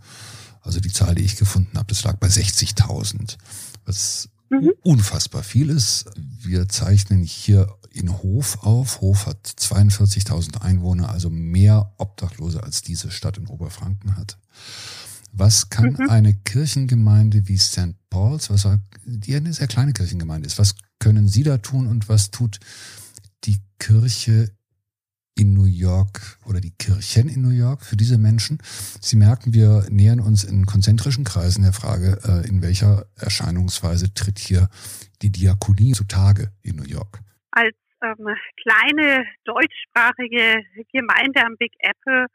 also 0.62 0.80
die 0.80 0.90
Zahl, 0.90 1.14
die 1.14 1.24
ich 1.24 1.36
gefunden 1.36 1.76
habe, 1.76 1.86
das 1.88 2.04
lag 2.04 2.16
bei 2.16 2.28
60.000, 2.28 3.36
was 3.84 4.30
mhm. 4.50 4.72
unfassbar 4.82 5.42
viel 5.42 5.70
ist. 5.70 6.06
Wir 6.16 6.68
zeichnen 6.68 7.22
hier 7.22 7.74
in 7.92 8.22
Hof 8.22 8.58
auf. 8.62 9.00
Hof 9.00 9.26
hat 9.26 9.46
42.000 9.46 10.60
Einwohner, 10.60 11.10
also 11.10 11.30
mehr 11.30 11.92
Obdachlose 11.98 12.62
als 12.62 12.82
diese 12.82 13.10
Stadt 13.10 13.38
in 13.38 13.46
Oberfranken 13.46 14.16
hat. 14.16 14.38
Was 15.32 15.70
kann 15.70 15.96
mhm. 15.98 16.10
eine 16.10 16.34
Kirchengemeinde 16.34 17.48
wie 17.48 17.58
St. 17.58 17.94
Paul's, 18.10 18.50
was 18.50 18.66
die 19.04 19.34
eine 19.34 19.52
sehr 19.52 19.68
kleine 19.68 19.92
Kirchengemeinde 19.92 20.46
ist, 20.46 20.58
was 20.58 20.74
können 20.98 21.28
Sie 21.28 21.42
da 21.42 21.58
tun 21.58 21.86
und 21.86 22.08
was 22.08 22.30
tut 22.30 22.58
die 23.44 23.58
Kirche 23.78 24.50
in 25.36 25.54
New 25.54 25.64
York 25.64 26.38
oder 26.46 26.60
die 26.60 26.72
Kirchen 26.76 27.28
in 27.28 27.42
New 27.42 27.50
York 27.50 27.84
für 27.84 27.96
diese 27.96 28.18
Menschen. 28.18 28.58
Sie 29.00 29.16
merken, 29.16 29.54
wir 29.54 29.86
nähern 29.90 30.20
uns 30.20 30.44
in 30.44 30.66
konzentrischen 30.66 31.24
Kreisen 31.24 31.62
der 31.62 31.72
Frage, 31.72 32.18
äh, 32.24 32.48
in 32.48 32.62
welcher 32.62 33.06
Erscheinungsweise 33.16 34.12
tritt 34.12 34.38
hier 34.38 34.68
die 35.22 35.30
Diakonie 35.30 35.92
zutage 35.92 36.52
in 36.62 36.76
New 36.76 36.88
York. 36.88 37.20
Als 37.52 37.76
ähm, 38.02 38.28
kleine 38.62 39.24
deutschsprachige 39.44 40.62
Gemeinde 40.92 41.44
am 41.44 41.56
Big 41.58 41.72
Apple 41.80 42.26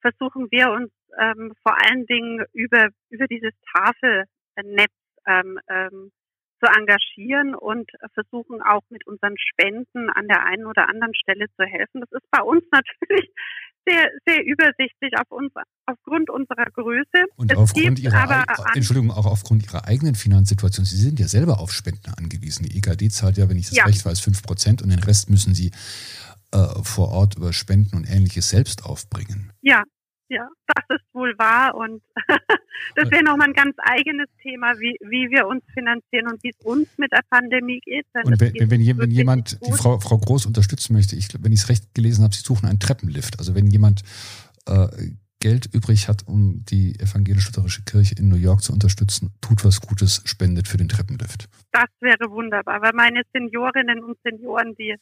versuchen 0.00 0.48
wir 0.50 0.70
uns 0.70 0.90
ähm, 1.20 1.52
vor 1.62 1.76
allen 1.82 2.06
Dingen 2.06 2.44
über, 2.52 2.88
über 3.10 3.26
dieses 3.26 3.52
Tafelnetz 3.74 4.92
ähm, 5.26 5.58
ähm, 5.68 6.12
zu 6.60 6.66
engagieren 6.66 7.54
und 7.54 7.90
versuchen 8.14 8.62
auch 8.62 8.82
mit 8.90 9.06
unseren 9.06 9.34
Spenden 9.38 10.10
an 10.10 10.26
der 10.28 10.44
einen 10.44 10.66
oder 10.66 10.88
anderen 10.88 11.14
Stelle 11.14 11.46
zu 11.56 11.64
helfen. 11.64 12.00
Das 12.00 12.12
ist 12.12 12.30
bei 12.30 12.42
uns 12.42 12.64
natürlich 12.72 13.30
sehr, 13.86 14.10
sehr 14.26 14.44
übersichtlich 14.44 15.12
auf 15.18 15.30
uns, 15.30 15.52
aufgrund 15.86 16.30
unserer 16.30 16.66
Größe. 16.72 17.24
Und 17.36 17.50
es 17.50 17.58
aufgrund 17.58 17.98
ihrer, 17.98 18.18
aber 18.18 18.44
Entschuldigung, 18.74 19.10
auch 19.10 19.26
aufgrund 19.26 19.64
ihrer 19.64 19.86
eigenen 19.86 20.14
Finanzsituation. 20.14 20.84
Sie 20.84 20.96
sind 20.96 21.18
ja 21.18 21.26
selber 21.28 21.60
auf 21.60 21.72
Spenden 21.72 22.12
angewiesen. 22.16 22.66
Die 22.66 22.76
EKD 22.76 23.08
zahlt 23.08 23.38
ja, 23.38 23.48
wenn 23.48 23.58
ich 23.58 23.68
das 23.68 23.76
ja. 23.76 23.84
recht 23.84 24.04
weiß, 24.04 24.20
5 24.20 24.42
Prozent 24.42 24.82
und 24.82 24.90
den 24.90 24.98
Rest 24.98 25.30
müssen 25.30 25.54
Sie 25.54 25.70
äh, 26.52 26.82
vor 26.82 27.08
Ort 27.08 27.36
über 27.36 27.52
Spenden 27.52 27.96
und 27.96 28.04
ähnliches 28.04 28.50
selbst 28.50 28.84
aufbringen. 28.84 29.52
Ja, 29.62 29.84
ja, 30.28 30.48
das 30.66 30.84
ist 30.98 31.14
wohl 31.14 31.36
wahr 31.38 31.74
und 31.74 32.02
das 32.96 33.10
wäre 33.10 33.22
nochmal 33.22 33.48
ein 33.48 33.54
ganz 33.54 33.76
eigenes 33.78 34.28
Thema, 34.42 34.78
wie, 34.78 34.96
wie 35.00 35.30
wir 35.30 35.46
uns 35.46 35.62
finanzieren 35.72 36.28
und 36.30 36.42
wie 36.42 36.50
es 36.50 36.64
uns 36.64 36.88
mit 36.96 37.12
der 37.12 37.22
Pandemie 37.30 37.80
geht. 37.80 38.06
Und 38.24 38.40
wenn, 38.40 38.54
wenn, 38.54 38.70
wenn, 38.70 38.98
wenn 38.98 39.10
jemand 39.10 39.58
die 39.66 39.72
Frau, 39.72 39.98
Frau 40.00 40.18
Groß 40.18 40.46
unterstützen 40.46 40.92
möchte, 40.92 41.16
ich, 41.16 41.28
wenn 41.40 41.52
ich 41.52 41.60
es 41.60 41.68
recht 41.68 41.94
gelesen 41.94 42.24
habe, 42.24 42.34
Sie 42.34 42.42
suchen 42.42 42.68
einen 42.68 42.80
Treppenlift. 42.80 43.38
Also 43.38 43.54
wenn 43.54 43.66
jemand 43.66 44.02
äh, 44.66 44.88
Geld 45.40 45.72
übrig 45.72 46.08
hat, 46.08 46.26
um 46.26 46.64
die 46.64 46.98
evangelisch-lutherische 46.98 47.84
Kirche 47.84 48.16
in 48.18 48.28
New 48.28 48.36
York 48.36 48.62
zu 48.62 48.72
unterstützen, 48.72 49.30
tut 49.40 49.64
was 49.64 49.80
Gutes, 49.80 50.22
spendet 50.24 50.66
für 50.66 50.78
den 50.78 50.88
Treppenlift. 50.88 51.48
Das 51.70 51.88
wäre 52.00 52.30
wunderbar, 52.30 52.82
weil 52.82 52.92
meine 52.92 53.22
Seniorinnen 53.32 54.02
und 54.02 54.18
Senioren, 54.24 54.74
die 54.74 54.96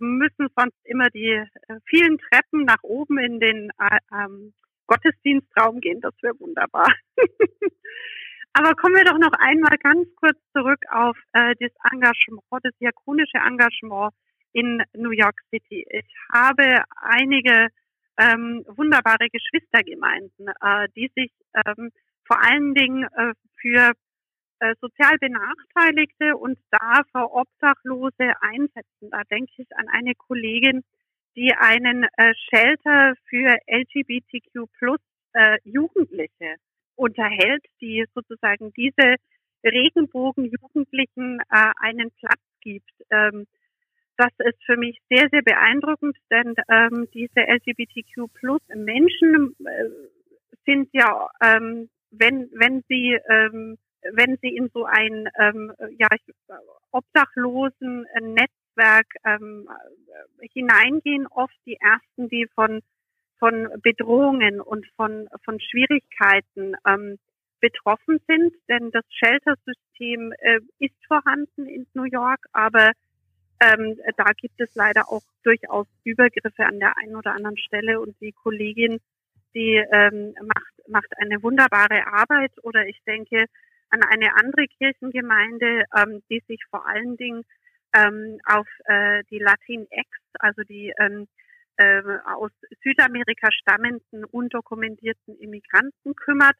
müssen 0.00 0.48
sonst 0.56 0.76
immer 0.84 1.08
die 1.10 1.32
äh, 1.32 1.46
vielen 1.86 2.18
Treppen 2.18 2.64
nach 2.64 2.82
oben 2.82 3.18
in 3.18 3.40
den 3.40 3.70
äh, 3.78 3.98
ähm, 4.12 4.52
Gottesdienstraum 4.86 5.80
gehen. 5.80 6.00
Das 6.00 6.14
wäre 6.22 6.38
wunderbar. 6.38 6.86
Aber 8.52 8.74
kommen 8.74 8.96
wir 8.96 9.04
doch 9.04 9.18
noch 9.18 9.32
einmal 9.38 9.76
ganz 9.78 10.08
kurz 10.16 10.36
zurück 10.52 10.82
auf 10.90 11.16
äh, 11.32 11.54
das 11.60 11.70
Engagement, 11.92 12.42
das 12.62 12.76
diakonische 12.80 13.38
Engagement 13.38 14.12
in 14.52 14.82
New 14.94 15.12
York 15.12 15.40
City. 15.50 15.86
Ich 15.88 16.06
habe 16.32 16.82
einige 17.00 17.68
ähm, 18.18 18.64
wunderbare 18.66 19.28
Geschwistergemeinden, 19.30 20.48
äh, 20.48 20.88
die 20.96 21.10
sich 21.14 21.32
ähm, 21.64 21.90
vor 22.26 22.42
allen 22.44 22.74
Dingen 22.74 23.04
äh, 23.04 23.32
für 23.60 23.92
äh, 24.60 24.74
sozial 24.80 25.16
Benachteiligte 25.18 26.36
und 26.36 26.58
da 26.70 27.02
für 27.12 27.32
Obdachlose 27.32 28.32
einsetzen. 28.40 29.10
Da 29.10 29.22
denke 29.30 29.52
ich 29.56 29.76
an 29.76 29.88
eine 29.88 30.14
Kollegin, 30.14 30.82
die 31.36 31.52
einen 31.54 32.04
äh, 32.16 32.34
Shelter 32.34 33.14
für 33.28 33.56
LGBTQ 33.66 34.70
plus 34.78 35.00
äh, 35.32 35.58
Jugendliche 35.64 36.56
unterhält, 36.96 37.64
die 37.80 38.04
sozusagen 38.14 38.72
diese 38.74 39.16
Regenbogen-Jugendlichen 39.64 41.40
äh, 41.50 41.70
einen 41.80 42.10
Platz 42.12 42.40
gibt. 42.60 42.90
Ähm, 43.10 43.46
das 44.16 44.32
ist 44.38 44.62
für 44.66 44.76
mich 44.76 44.98
sehr, 45.08 45.28
sehr 45.30 45.42
beeindruckend, 45.42 46.16
denn 46.30 46.54
ähm, 46.68 47.08
diese 47.14 47.40
LGBTQ 47.40 48.32
plus 48.34 48.60
Menschen 48.74 49.56
äh, 49.64 49.88
sind 50.66 50.90
ja, 50.92 51.28
ähm, 51.42 51.88
wenn, 52.10 52.50
wenn 52.52 52.82
sie 52.88 53.18
ähm, 53.30 53.78
wenn 54.12 54.36
sie 54.40 54.54
in 54.54 54.70
so 54.72 54.84
ein 54.84 55.28
ähm, 55.38 55.72
ja, 55.98 56.08
obdachlosen 56.90 58.06
Netzwerk 58.20 59.06
ähm, 59.24 59.68
hineingehen, 60.52 61.26
oft 61.26 61.56
die 61.66 61.76
ersten, 61.76 62.28
die 62.28 62.46
von 62.54 62.80
von 63.38 63.68
Bedrohungen 63.82 64.60
und 64.60 64.86
von 64.96 65.28
von 65.44 65.58
Schwierigkeiten 65.60 66.74
ähm, 66.86 67.18
betroffen 67.60 68.20
sind, 68.26 68.54
denn 68.68 68.90
das 68.90 69.04
Shelter-System 69.10 70.32
äh, 70.38 70.60
ist 70.78 70.94
vorhanden 71.06 71.66
in 71.66 71.86
New 71.94 72.04
York, 72.04 72.46
aber 72.52 72.92
ähm, 73.60 73.98
da 74.16 74.24
gibt 74.36 74.58
es 74.60 74.74
leider 74.74 75.08
auch 75.10 75.22
durchaus 75.42 75.86
Übergriffe 76.04 76.64
an 76.64 76.80
der 76.80 76.96
einen 76.98 77.14
oder 77.14 77.34
anderen 77.34 77.58
Stelle. 77.58 78.00
Und 78.00 78.18
die 78.20 78.32
Kollegin, 78.32 78.98
die 79.54 79.74
ähm, 79.92 80.34
macht, 80.42 80.88
macht 80.88 81.12
eine 81.18 81.42
wunderbare 81.42 82.06
Arbeit. 82.06 82.52
Oder 82.62 82.86
ich 82.86 82.98
denke, 83.06 83.46
an 83.90 84.02
eine 84.02 84.34
andere 84.36 84.66
Kirchengemeinde, 84.66 85.84
ähm, 85.96 86.22
die 86.30 86.42
sich 86.46 86.62
vor 86.70 86.86
allen 86.86 87.16
Dingen 87.16 87.44
ähm, 87.94 88.40
auf 88.44 88.66
äh, 88.84 89.22
die 89.30 89.38
Latinx, 89.38 90.08
also 90.38 90.62
die 90.62 90.92
ähm, 90.98 91.26
äh, 91.76 92.02
aus 92.26 92.52
Südamerika 92.82 93.50
stammenden 93.52 94.24
undokumentierten 94.24 95.38
Immigranten 95.38 96.14
kümmert 96.14 96.56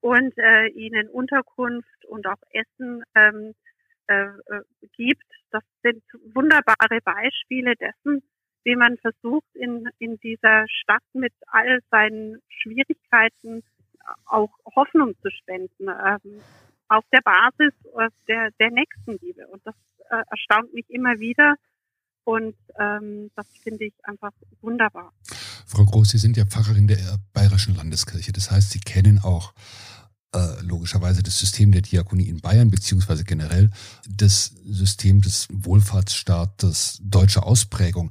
und 0.00 0.36
äh, 0.38 0.66
ihnen 0.68 1.08
Unterkunft 1.08 2.04
und 2.06 2.26
auch 2.26 2.42
Essen 2.50 3.02
ähm, 3.14 3.54
äh, 4.06 4.24
äh, 4.24 4.62
gibt. 4.96 5.24
Das 5.50 5.62
sind 5.82 6.02
wunderbare 6.34 7.00
Beispiele 7.02 7.74
dessen, 7.76 8.22
wie 8.64 8.76
man 8.76 8.98
versucht, 8.98 9.54
in, 9.54 9.88
in 9.98 10.18
dieser 10.18 10.66
Stadt 10.68 11.04
mit 11.12 11.32
all 11.46 11.80
seinen 11.90 12.42
Schwierigkeiten 12.48 13.62
auch 14.26 14.50
Hoffnung 14.76 15.14
zu 15.22 15.30
spenden, 15.30 15.88
ähm, 15.88 16.40
auf 16.88 17.04
der 17.12 17.20
Basis 17.22 17.72
äh, 17.98 18.10
der, 18.28 18.50
der 18.58 18.70
Nächstenliebe. 18.70 19.46
Und 19.48 19.62
das 19.64 19.74
äh, 20.10 20.22
erstaunt 20.30 20.72
mich 20.74 20.88
immer 20.90 21.18
wieder. 21.18 21.54
Und 22.24 22.56
ähm, 22.78 23.30
das 23.36 23.46
finde 23.62 23.86
ich 23.86 23.94
einfach 24.02 24.32
wunderbar. 24.62 25.12
Frau 25.66 25.84
Groß, 25.84 26.10
Sie 26.10 26.18
sind 26.18 26.36
ja 26.36 26.46
Pfarrerin 26.46 26.86
der 26.86 27.18
Bayerischen 27.32 27.74
Landeskirche. 27.74 28.32
Das 28.32 28.50
heißt, 28.50 28.70
Sie 28.70 28.80
kennen 28.80 29.20
auch 29.22 29.52
äh, 30.34 30.60
logischerweise 30.62 31.22
das 31.22 31.38
System 31.38 31.72
der 31.72 31.82
Diakonie 31.82 32.28
in 32.28 32.40
Bayern, 32.40 32.70
beziehungsweise 32.70 33.24
generell 33.24 33.70
das 34.08 34.46
System 34.64 35.20
des 35.20 35.48
Wohlfahrtsstaates 35.52 37.00
deutscher 37.02 37.46
Ausprägung. 37.46 38.10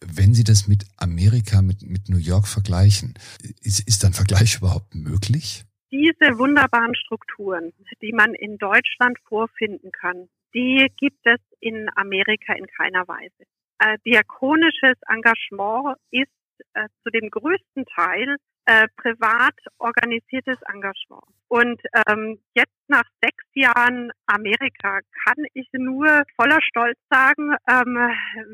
Wenn 0.00 0.34
Sie 0.34 0.44
das 0.44 0.68
mit 0.68 0.84
Amerika, 0.96 1.62
mit, 1.62 1.82
mit 1.82 2.08
New 2.08 2.18
York 2.18 2.46
vergleichen, 2.46 3.14
ist, 3.62 3.86
ist 3.88 4.04
ein 4.04 4.12
Vergleich 4.12 4.56
überhaupt 4.58 4.94
möglich? 4.94 5.64
Diese 5.90 6.38
wunderbaren 6.38 6.94
Strukturen, 6.94 7.72
die 8.02 8.12
man 8.12 8.34
in 8.34 8.58
Deutschland 8.58 9.18
vorfinden 9.28 9.90
kann, 9.92 10.28
die 10.54 10.86
gibt 10.96 11.24
es 11.24 11.40
in 11.60 11.88
Amerika 11.96 12.54
in 12.54 12.66
keiner 12.66 13.06
Weise. 13.08 13.44
Äh, 13.78 13.98
diakonisches 14.06 14.96
Engagement 15.08 15.96
ist 16.10 16.30
äh, 16.74 16.88
zu 17.02 17.10
dem 17.10 17.30
größten 17.30 17.84
Teil 17.94 18.36
äh, 18.66 18.86
privat 18.96 19.54
organisiertes 19.78 20.58
Engagement. 20.72 21.24
Und 21.48 21.80
ähm, 22.06 22.40
jetzt 22.54 22.72
nach 22.88 23.04
sechs 23.22 23.44
Jahren 23.54 24.10
Amerika 24.26 25.00
kann 25.24 25.44
ich 25.52 25.68
nur 25.72 26.22
voller 26.36 26.60
Stolz 26.62 26.98
sagen, 27.10 27.54
ähm, 27.68 27.96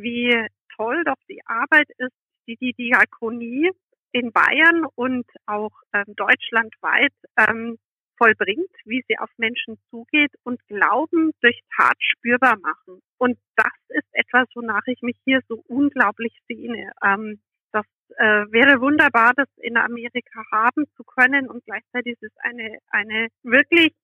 wie 0.02 0.46
toll 0.76 1.02
doch 1.04 1.20
die 1.28 1.40
Arbeit 1.46 1.88
ist, 1.98 2.16
die 2.46 2.56
die 2.56 2.72
Diakonie 2.74 3.70
in 4.12 4.32
Bayern 4.32 4.84
und 4.96 5.26
auch 5.46 5.72
ähm, 5.92 6.14
deutschlandweit 6.16 7.12
ähm, 7.36 7.78
vollbringt, 8.18 8.70
wie 8.84 9.02
sie 9.08 9.18
auf 9.18 9.30
Menschen 9.38 9.78
zugeht 9.90 10.32
und 10.42 10.60
Glauben 10.66 11.32
durch 11.40 11.60
Tat 11.76 11.96
spürbar 11.98 12.58
machen. 12.60 13.00
Und 13.18 13.38
das 13.56 13.72
ist 13.88 14.08
etwas, 14.12 14.48
wonach 14.54 14.86
ich 14.86 15.00
mich 15.02 15.16
hier 15.24 15.40
so 15.48 15.62
unglaublich 15.68 16.32
sehne. 16.48 16.92
Ähm, 17.02 17.40
das 17.72 17.86
äh, 18.16 18.44
wäre 18.50 18.80
wunderbar, 18.80 19.32
das 19.36 19.48
in 19.58 19.76
Amerika 19.76 20.42
haben 20.50 20.86
zu 20.96 21.04
können 21.04 21.48
und 21.48 21.64
gleichzeitig 21.64 22.14
ist 22.20 22.32
es 22.32 22.36
eine, 22.38 22.78
eine 22.90 23.28
wirklich 23.42 23.94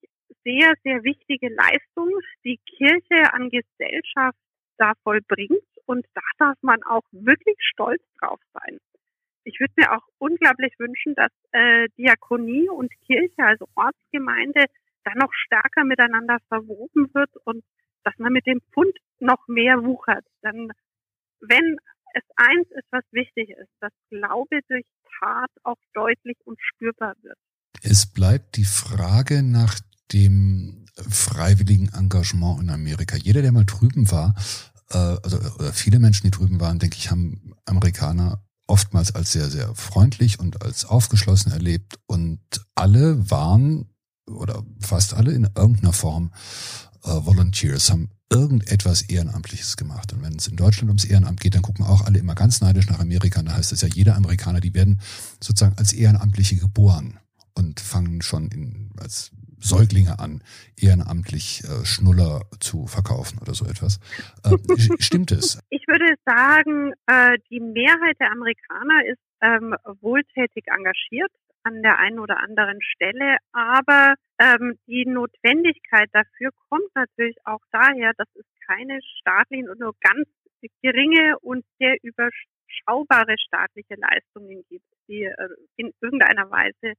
sehr, 0.44 0.74
sehr 0.84 1.02
wichtige 1.04 1.48
Leistung, 1.48 2.10
die 2.44 2.58
Kirche 2.58 3.32
an 3.32 3.50
Gesellschaft 3.50 4.38
da 4.78 4.92
vollbringt 5.02 5.62
und 5.86 6.06
da 6.14 6.22
darf 6.38 6.56
man 6.62 6.82
auch 6.82 7.04
wirklich 7.12 7.56
stolz 7.60 8.02
drauf 8.20 8.40
sein. 8.52 8.78
Ich 9.44 9.60
würde 9.60 9.74
mir 9.76 9.92
auch 9.92 10.02
unglaublich 10.18 10.72
wünschen, 10.78 11.14
dass 11.14 11.30
äh, 11.52 11.88
Diakonie 11.96 12.68
und 12.68 12.92
Kirche, 13.06 13.44
also 13.44 13.68
Ortsgemeinde, 13.76 14.64
da 15.04 15.12
noch 15.14 15.32
stärker 15.32 15.84
miteinander 15.84 16.38
verwoben 16.48 17.14
wird 17.14 17.30
und 17.44 17.64
dass 18.02 18.18
man 18.18 18.32
mit 18.32 18.46
dem 18.46 18.60
Pfund 18.72 18.96
noch 19.20 19.46
mehr 19.46 19.84
wuchert. 19.84 20.24
Denn 20.42 20.72
wenn 21.40 21.78
es 22.16 22.24
eins 22.36 22.66
ist, 22.70 22.86
was 22.90 23.04
wichtig 23.12 23.50
ist, 23.50 23.70
dass 23.80 23.92
Glaube 24.10 24.60
durch 24.68 24.86
Tat 25.20 25.50
auch 25.64 25.76
deutlich 25.92 26.36
und 26.44 26.58
spürbar 26.60 27.14
wird. 27.22 27.36
Es 27.82 28.06
bleibt 28.06 28.56
die 28.56 28.64
Frage 28.64 29.42
nach 29.42 29.78
dem 30.12 30.86
freiwilligen 30.96 31.92
Engagement 31.92 32.62
in 32.62 32.70
Amerika. 32.70 33.16
Jeder, 33.16 33.42
der 33.42 33.52
mal 33.52 33.66
drüben 33.66 34.10
war, 34.10 34.34
äh, 34.90 34.96
also 34.96 35.38
viele 35.72 35.98
Menschen, 35.98 36.24
die 36.24 36.30
drüben 36.30 36.60
waren, 36.60 36.78
denke 36.78 36.96
ich, 36.96 37.10
haben 37.10 37.54
Amerikaner 37.66 38.42
oftmals 38.66 39.14
als 39.14 39.32
sehr, 39.32 39.48
sehr 39.50 39.74
freundlich 39.74 40.40
und 40.40 40.62
als 40.62 40.84
aufgeschlossen 40.84 41.52
erlebt. 41.52 41.98
Und 42.06 42.40
alle 42.74 43.30
waren, 43.30 43.90
oder 44.26 44.64
fast 44.80 45.14
alle 45.14 45.32
in 45.32 45.48
irgendeiner 45.56 45.92
Form, 45.92 46.32
äh, 47.04 47.08
Volunteers, 47.08 47.90
haben 47.90 48.10
irgendetwas 48.30 49.02
Ehrenamtliches 49.02 49.76
gemacht. 49.76 50.12
Und 50.12 50.22
wenn 50.22 50.34
es 50.34 50.48
in 50.48 50.56
Deutschland 50.56 50.88
ums 50.88 51.04
Ehrenamt 51.04 51.40
geht, 51.40 51.54
dann 51.54 51.62
gucken 51.62 51.84
auch 51.84 52.04
alle 52.04 52.18
immer 52.18 52.34
ganz 52.34 52.60
neidisch 52.60 52.88
nach 52.88 52.98
Amerika. 52.98 53.40
Und 53.40 53.46
da 53.46 53.56
heißt 53.56 53.72
es 53.72 53.82
ja, 53.82 53.88
jeder 53.88 54.16
Amerikaner, 54.16 54.60
die 54.60 54.74
werden 54.74 55.00
sozusagen 55.42 55.78
als 55.78 55.92
Ehrenamtliche 55.92 56.56
geboren 56.56 57.20
und 57.54 57.80
fangen 57.80 58.22
schon 58.22 58.48
in, 58.48 58.90
als 58.98 59.30
Säuglinge 59.58 60.18
an, 60.18 60.42
ehrenamtlich 60.76 61.62
äh, 61.64 61.84
Schnuller 61.84 62.42
zu 62.60 62.86
verkaufen 62.86 63.38
oder 63.38 63.54
so 63.54 63.64
etwas. 63.64 64.00
Äh, 64.44 64.56
stimmt 64.98 65.32
es? 65.32 65.58
Ich 65.70 65.86
würde 65.88 66.16
sagen, 66.24 66.92
äh, 67.06 67.38
die 67.48 67.60
Mehrheit 67.60 68.16
der 68.18 68.32
Amerikaner 68.32 69.06
ist 69.08 69.20
ähm, 69.40 69.74
wohltätig 70.00 70.64
engagiert 70.66 71.30
an 71.66 71.82
der 71.82 71.98
einen 71.98 72.20
oder 72.20 72.38
anderen 72.38 72.80
Stelle, 72.80 73.38
aber 73.50 74.14
ähm, 74.38 74.78
die 74.86 75.04
Notwendigkeit 75.04 76.08
dafür 76.12 76.50
kommt 76.68 76.94
natürlich 76.94 77.36
auch 77.44 77.60
daher, 77.72 78.12
dass 78.16 78.28
es 78.34 78.44
keine 78.66 79.00
staatlichen 79.18 79.68
und 79.68 79.80
nur 79.80 79.94
ganz 80.00 80.28
geringe 80.80 81.38
und 81.40 81.64
sehr 81.78 81.96
überschaubare 82.02 83.36
staatliche 83.38 83.96
Leistungen 83.96 84.64
gibt, 84.68 84.86
die 85.08 85.24
äh, 85.24 85.48
in 85.76 85.92
irgendeiner 86.00 86.50
Weise 86.50 86.94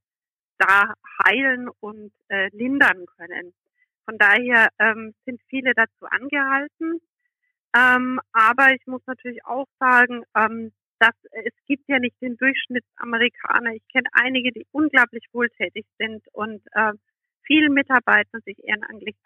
da 0.58 0.92
heilen 1.26 1.70
und 1.80 2.12
äh, 2.28 2.48
lindern 2.52 3.06
können. 3.16 3.54
Von 4.04 4.18
daher 4.18 4.68
ähm, 4.78 5.14
sind 5.24 5.40
viele 5.48 5.72
dazu 5.74 6.06
angehalten. 6.06 7.00
Ähm, 7.76 8.20
aber 8.32 8.74
ich 8.74 8.86
muss 8.86 9.02
natürlich 9.06 9.44
auch 9.44 9.66
sagen, 9.78 10.24
ähm, 10.34 10.72
dass 10.98 11.14
es 11.30 11.54
gibt 11.66 11.84
ja 11.88 11.98
nicht 11.98 12.20
den 12.20 12.36
Durchschnittsamerikaner. 12.36 13.72
Ich 13.74 13.86
kenne 13.88 14.08
einige, 14.12 14.52
die 14.52 14.66
unglaublich 14.72 15.24
wohltätig 15.32 15.86
sind 15.98 16.24
und 16.32 16.62
äh, 16.72 16.92
viele 17.46 17.70
Mitarbeiter 17.70 18.40
sich 18.44 18.58
ehrenamtlich 18.64 19.16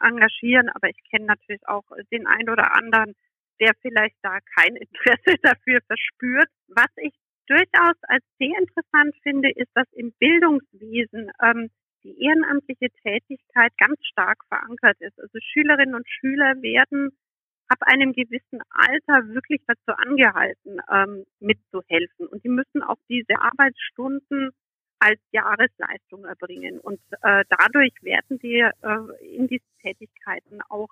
engagieren, 0.00 0.68
aber 0.68 0.88
ich 0.88 0.98
kenne 1.10 1.26
natürlich 1.26 1.66
auch 1.66 1.84
den 2.12 2.26
einen 2.26 2.50
oder 2.50 2.74
anderen, 2.74 3.14
der 3.60 3.72
vielleicht 3.82 4.16
da 4.22 4.38
kein 4.56 4.76
Interesse 4.84 5.38
dafür 5.42 5.80
verspürt. 5.86 6.48
Was 6.68 6.90
ich 6.96 7.14
durchaus 7.46 7.96
als 8.02 8.24
sehr 8.38 8.56
interessant 8.58 9.16
finde, 9.22 9.50
ist, 9.50 9.70
dass 9.74 9.86
im 9.92 10.12
Bildungswesen 10.18 11.30
ähm, 11.42 11.70
die 12.04 12.22
ehrenamtliche 12.22 12.88
Tätigkeit 13.02 13.72
ganz 13.78 13.98
stark 14.06 14.38
verankert 14.48 15.00
ist. 15.00 15.18
Also 15.18 15.38
Schülerinnen 15.40 15.94
und 15.94 16.08
Schüler 16.08 16.54
werden 16.62 17.10
ab 17.68 17.78
einem 17.82 18.12
gewissen 18.12 18.60
Alter 18.70 19.28
wirklich 19.34 19.60
dazu 19.66 19.92
angehalten, 19.96 20.80
ähm, 20.90 21.24
mitzuhelfen. 21.40 22.26
Und 22.26 22.42
die 22.44 22.48
müssen 22.48 22.82
auch 22.82 22.98
diese 23.08 23.40
Arbeitsstunden 23.40 24.50
als 24.98 25.20
Jahresleistung 25.32 26.24
erbringen. 26.24 26.80
Und 26.80 27.00
äh, 27.22 27.44
dadurch 27.48 27.94
werden 28.02 28.38
die 28.40 28.60
äh, 28.60 29.36
in 29.36 29.46
diesen 29.46 29.68
Tätigkeiten 29.82 30.60
auch 30.68 30.88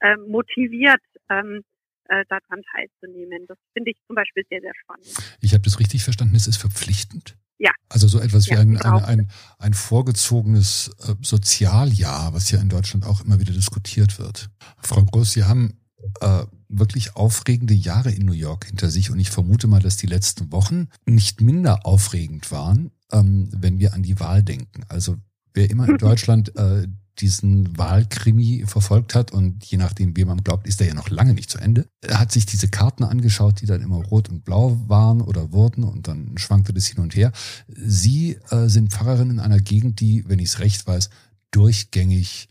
äh, 0.00 0.16
motiviert, 0.16 1.02
ähm, 1.28 1.64
äh, 2.10 2.24
daran 2.28 2.62
teilzunehmen. 2.72 3.46
Das 3.46 3.58
finde 3.72 3.92
ich 3.92 3.96
zum 4.06 4.16
Beispiel 4.16 4.44
sehr, 4.50 4.60
sehr 4.60 4.72
spannend. 4.82 5.06
Ich 5.40 5.52
habe 5.52 5.62
das 5.62 5.78
richtig 5.78 6.02
verstanden, 6.04 6.34
es 6.34 6.46
ist 6.46 6.56
verpflichtend? 6.56 7.36
Ja. 7.58 7.72
Also 7.88 8.08
so 8.08 8.20
etwas 8.20 8.48
wie 8.48 8.54
ja, 8.54 8.60
ein, 8.60 8.78
ein, 8.78 9.04
ein, 9.04 9.30
ein 9.58 9.74
vorgezogenes 9.74 10.90
äh, 11.06 11.14
Sozialjahr, 11.22 12.32
was 12.32 12.50
ja 12.50 12.60
in 12.60 12.68
Deutschland 12.68 13.04
auch 13.04 13.24
immer 13.24 13.38
wieder 13.38 13.52
diskutiert 13.52 14.18
wird. 14.18 14.50
Frau 14.82 15.04
Groß, 15.04 15.32
Sie 15.32 15.44
haben 15.44 15.79
äh, 16.20 16.44
wirklich 16.68 17.16
aufregende 17.16 17.74
Jahre 17.74 18.10
in 18.10 18.26
New 18.26 18.32
York 18.32 18.66
hinter 18.66 18.90
sich 18.90 19.10
und 19.10 19.18
ich 19.18 19.30
vermute 19.30 19.66
mal, 19.66 19.80
dass 19.80 19.96
die 19.96 20.06
letzten 20.06 20.52
Wochen 20.52 20.88
nicht 21.04 21.40
minder 21.40 21.86
aufregend 21.86 22.50
waren, 22.52 22.90
ähm, 23.12 23.48
wenn 23.52 23.78
wir 23.78 23.94
an 23.94 24.02
die 24.02 24.20
Wahl 24.20 24.42
denken. 24.42 24.84
Also 24.88 25.16
wer 25.54 25.68
immer 25.70 25.88
in 25.88 25.98
Deutschland 25.98 26.56
äh, 26.56 26.86
diesen 27.18 27.76
Wahlkrimi 27.76 28.64
verfolgt 28.66 29.14
hat 29.14 29.32
und 29.32 29.64
je 29.64 29.76
nachdem, 29.76 30.16
wie 30.16 30.24
man 30.24 30.42
glaubt, 30.42 30.66
ist 30.66 30.80
er 30.80 30.88
ja 30.88 30.94
noch 30.94 31.10
lange 31.10 31.34
nicht 31.34 31.50
zu 31.50 31.58
Ende. 31.58 31.86
Er 32.00 32.18
hat 32.18 32.32
sich 32.32 32.46
diese 32.46 32.68
Karten 32.68 33.04
angeschaut, 33.04 33.60
die 33.60 33.66
dann 33.66 33.82
immer 33.82 33.96
rot 33.96 34.28
und 34.28 34.44
blau 34.44 34.80
waren 34.86 35.20
oder 35.20 35.52
wurden 35.52 35.84
und 35.84 36.08
dann 36.08 36.38
schwankte 36.38 36.72
das 36.72 36.86
hin 36.86 37.02
und 37.02 37.14
her. 37.14 37.32
Sie 37.68 38.38
äh, 38.50 38.68
sind 38.68 38.92
Pfarrerin 38.92 39.30
in 39.30 39.40
einer 39.40 39.60
Gegend, 39.60 40.00
die, 40.00 40.24
wenn 40.28 40.38
ich 40.38 40.50
es 40.50 40.58
recht 40.60 40.86
weiß, 40.86 41.10
durchgängig 41.50 42.48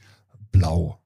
blau 0.52 1.00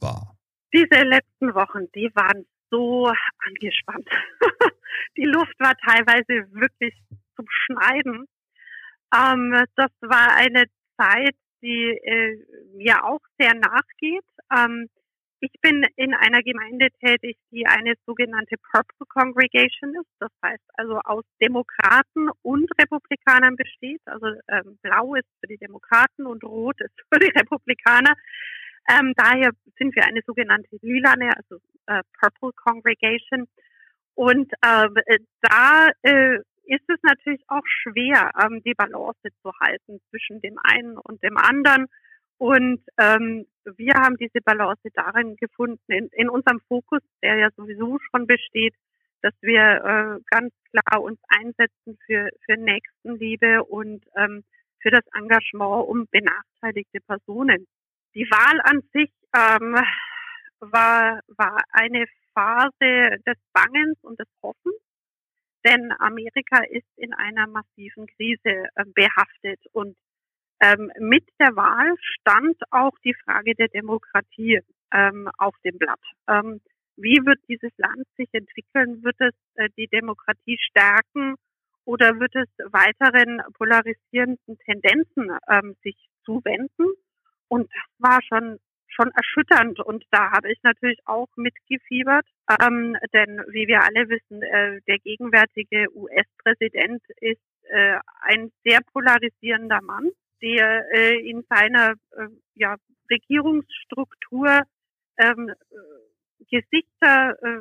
war. 0.00 0.35
Diese 0.76 1.04
letzten 1.04 1.54
Wochen, 1.54 1.90
die 1.94 2.10
waren 2.14 2.44
so 2.70 3.10
angespannt. 3.46 4.06
die 5.16 5.24
Luft 5.24 5.54
war 5.58 5.74
teilweise 5.76 6.52
wirklich 6.52 6.92
zum 7.34 7.46
Schneiden. 7.48 8.26
Ähm, 9.14 9.64
das 9.76 9.90
war 10.02 10.36
eine 10.36 10.64
Zeit, 10.98 11.34
die 11.62 11.96
äh, 11.96 12.36
mir 12.74 13.04
auch 13.04 13.20
sehr 13.38 13.54
nachgeht. 13.54 14.24
Ähm, 14.54 14.90
ich 15.40 15.52
bin 15.62 15.86
in 15.96 16.12
einer 16.12 16.42
Gemeinde 16.42 16.88
tätig, 17.00 17.38
die 17.50 17.66
eine 17.66 17.94
sogenannte 18.04 18.56
Purple 18.70 19.06
Congregation 19.08 19.94
ist. 19.94 20.10
Das 20.18 20.32
heißt 20.44 20.64
also 20.74 21.00
aus 21.04 21.24
Demokraten 21.40 22.28
und 22.42 22.68
Republikanern 22.78 23.56
besteht. 23.56 24.02
Also 24.04 24.26
ähm, 24.48 24.78
blau 24.82 25.14
ist 25.14 25.28
für 25.40 25.46
die 25.46 25.58
Demokraten 25.58 26.26
und 26.26 26.44
rot 26.44 26.78
ist 26.82 27.00
für 27.10 27.18
die 27.18 27.32
Republikaner. 27.38 28.14
Ähm, 28.88 29.12
daher 29.16 29.50
sind 29.78 29.94
wir 29.94 30.04
eine 30.04 30.20
sogenannte 30.26 30.76
Lilane, 30.82 31.32
also 31.36 31.60
äh, 31.86 32.02
Purple 32.20 32.52
Congregation. 32.52 33.48
Und 34.14 34.52
ähm, 34.64 34.94
äh, 35.06 35.18
da 35.42 35.88
äh, 36.02 36.38
ist 36.64 36.88
es 36.88 36.98
natürlich 37.02 37.42
auch 37.48 37.64
schwer, 37.82 38.30
ähm, 38.42 38.62
die 38.64 38.74
Balance 38.74 39.20
zu 39.42 39.52
halten 39.60 40.00
zwischen 40.10 40.40
dem 40.40 40.58
einen 40.62 40.96
und 40.98 41.22
dem 41.22 41.36
anderen. 41.36 41.86
Und 42.38 42.80
ähm, 42.98 43.46
wir 43.76 43.94
haben 43.94 44.16
diese 44.16 44.40
Balance 44.44 44.88
darin 44.94 45.36
gefunden, 45.36 45.80
in, 45.88 46.08
in 46.12 46.28
unserem 46.28 46.60
Fokus, 46.68 47.00
der 47.22 47.36
ja 47.36 47.48
sowieso 47.56 47.98
schon 48.10 48.26
besteht, 48.26 48.74
dass 49.22 49.34
wir 49.40 49.60
äh, 49.60 50.20
ganz 50.30 50.52
klar 50.70 51.02
uns 51.02 51.18
einsetzen 51.28 51.98
für, 52.04 52.28
für 52.44 52.56
Nächstenliebe 52.56 53.64
und 53.64 54.04
ähm, 54.16 54.44
für 54.80 54.90
das 54.90 55.04
Engagement 55.14 55.88
um 55.88 56.06
benachteiligte 56.10 57.00
Personen. 57.00 57.66
Die 58.16 58.24
Wahl 58.30 58.58
an 58.64 58.80
sich 58.94 59.12
ähm, 59.36 59.76
war, 60.60 61.20
war 61.36 61.62
eine 61.70 62.06
Phase 62.32 63.20
des 63.26 63.36
Bangens 63.52 63.98
und 64.00 64.18
des 64.18 64.28
Hoffens, 64.42 64.80
denn 65.66 65.92
Amerika 65.98 66.64
ist 66.70 66.88
in 66.96 67.12
einer 67.12 67.46
massiven 67.46 68.06
Krise 68.06 68.68
äh, 68.74 68.84
behaftet 68.94 69.60
und 69.72 69.98
ähm, 70.62 70.90
mit 70.98 71.28
der 71.38 71.54
Wahl 71.56 71.94
stand 72.00 72.56
auch 72.70 72.96
die 73.04 73.14
Frage 73.22 73.54
der 73.54 73.68
Demokratie 73.68 74.62
ähm, 74.94 75.28
auf 75.36 75.54
dem 75.62 75.76
Blatt. 75.76 76.00
Ähm, 76.26 76.62
wie 76.96 77.20
wird 77.22 77.40
dieses 77.50 77.76
Land 77.76 78.06
sich 78.16 78.30
entwickeln? 78.32 79.04
Wird 79.04 79.20
es 79.20 79.34
äh, 79.56 79.68
die 79.76 79.88
Demokratie 79.88 80.56
stärken 80.58 81.34
oder 81.84 82.18
wird 82.18 82.34
es 82.34 82.48
weiteren 82.72 83.42
polarisierenden 83.58 84.58
Tendenzen 84.64 85.36
ähm, 85.50 85.76
sich 85.82 85.96
zuwenden? 86.24 86.95
Und 87.48 87.70
das 87.72 88.10
war 88.10 88.20
schon 88.22 88.58
schon 88.96 89.10
erschütternd. 89.12 89.78
Und 89.80 90.04
da 90.10 90.30
habe 90.32 90.50
ich 90.50 90.58
natürlich 90.62 90.98
auch 91.04 91.28
mitgefiebert, 91.36 92.26
ähm, 92.60 92.96
denn 93.12 93.42
wie 93.48 93.68
wir 93.68 93.82
alle 93.82 94.08
wissen, 94.08 94.42
äh, 94.42 94.80
der 94.88 94.98
gegenwärtige 94.98 95.86
US-Präsident 95.94 97.02
ist 97.20 97.40
äh, 97.68 97.98
ein 98.22 98.50
sehr 98.64 98.80
polarisierender 98.92 99.80
Mann, 99.82 100.10
der 100.42 100.84
äh, 100.92 101.18
in 101.28 101.44
seiner 101.48 101.92
äh, 102.12 102.28
ja, 102.54 102.76
Regierungsstruktur 103.10 104.62
ähm, 105.18 105.52
Gesichter 106.50 107.36
äh, 107.42 107.60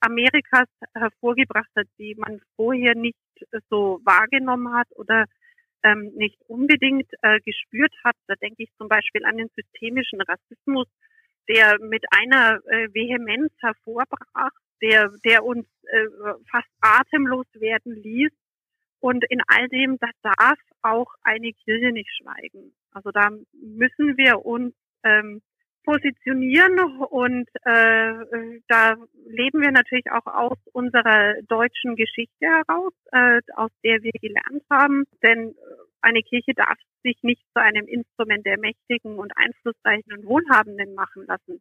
Amerikas 0.00 0.68
hervorgebracht 0.94 1.70
hat, 1.76 1.86
die 1.98 2.14
man 2.14 2.40
vorher 2.56 2.94
nicht 2.94 3.16
so 3.70 4.00
wahrgenommen 4.04 4.74
hat 4.74 4.88
oder 4.96 5.24
ähm, 5.84 6.12
nicht 6.16 6.40
unbedingt 6.48 7.08
äh, 7.22 7.40
gespürt 7.40 7.94
hat. 8.02 8.16
Da 8.26 8.34
denke 8.36 8.64
ich 8.64 8.70
zum 8.78 8.88
Beispiel 8.88 9.24
an 9.24 9.36
den 9.36 9.50
systemischen 9.54 10.20
Rassismus, 10.22 10.88
der 11.48 11.78
mit 11.80 12.04
einer 12.10 12.60
äh, 12.66 12.88
Vehemenz 12.92 13.52
hervorbrach, 13.60 14.50
der, 14.82 15.10
der 15.24 15.44
uns 15.44 15.66
äh, 15.84 16.06
fast 16.50 16.68
atemlos 16.80 17.46
werden 17.54 17.94
ließ. 17.94 18.32
Und 19.00 19.22
in 19.28 19.42
all 19.46 19.68
dem, 19.68 19.98
da 19.98 20.08
darf 20.22 20.58
auch 20.80 21.12
eine 21.22 21.52
Kirche 21.52 21.92
nicht 21.92 22.10
schweigen. 22.16 22.74
Also 22.90 23.10
da 23.10 23.28
müssen 23.52 24.16
wir 24.16 24.46
uns 24.46 24.74
ähm, 25.02 25.42
positionieren 25.84 26.78
und 27.10 27.48
äh, 27.64 28.60
da 28.68 28.96
leben 29.26 29.60
wir 29.60 29.70
natürlich 29.70 30.10
auch 30.10 30.26
aus 30.26 30.58
unserer 30.72 31.34
deutschen 31.48 31.94
Geschichte 31.96 32.46
heraus, 32.46 32.92
äh, 33.12 33.40
aus 33.54 33.70
der 33.84 34.02
wir 34.02 34.12
gelernt 34.20 34.64
haben. 34.70 35.04
Denn 35.22 35.54
eine 36.00 36.22
Kirche 36.22 36.54
darf 36.54 36.78
sich 37.02 37.16
nicht 37.22 37.42
zu 37.52 37.62
einem 37.62 37.86
Instrument 37.86 38.44
der 38.44 38.58
Mächtigen 38.58 39.18
und 39.18 39.32
Einflussreichen 39.36 40.12
und 40.12 40.26
Wohlhabenden 40.26 40.94
machen 40.94 41.26
lassen, 41.26 41.60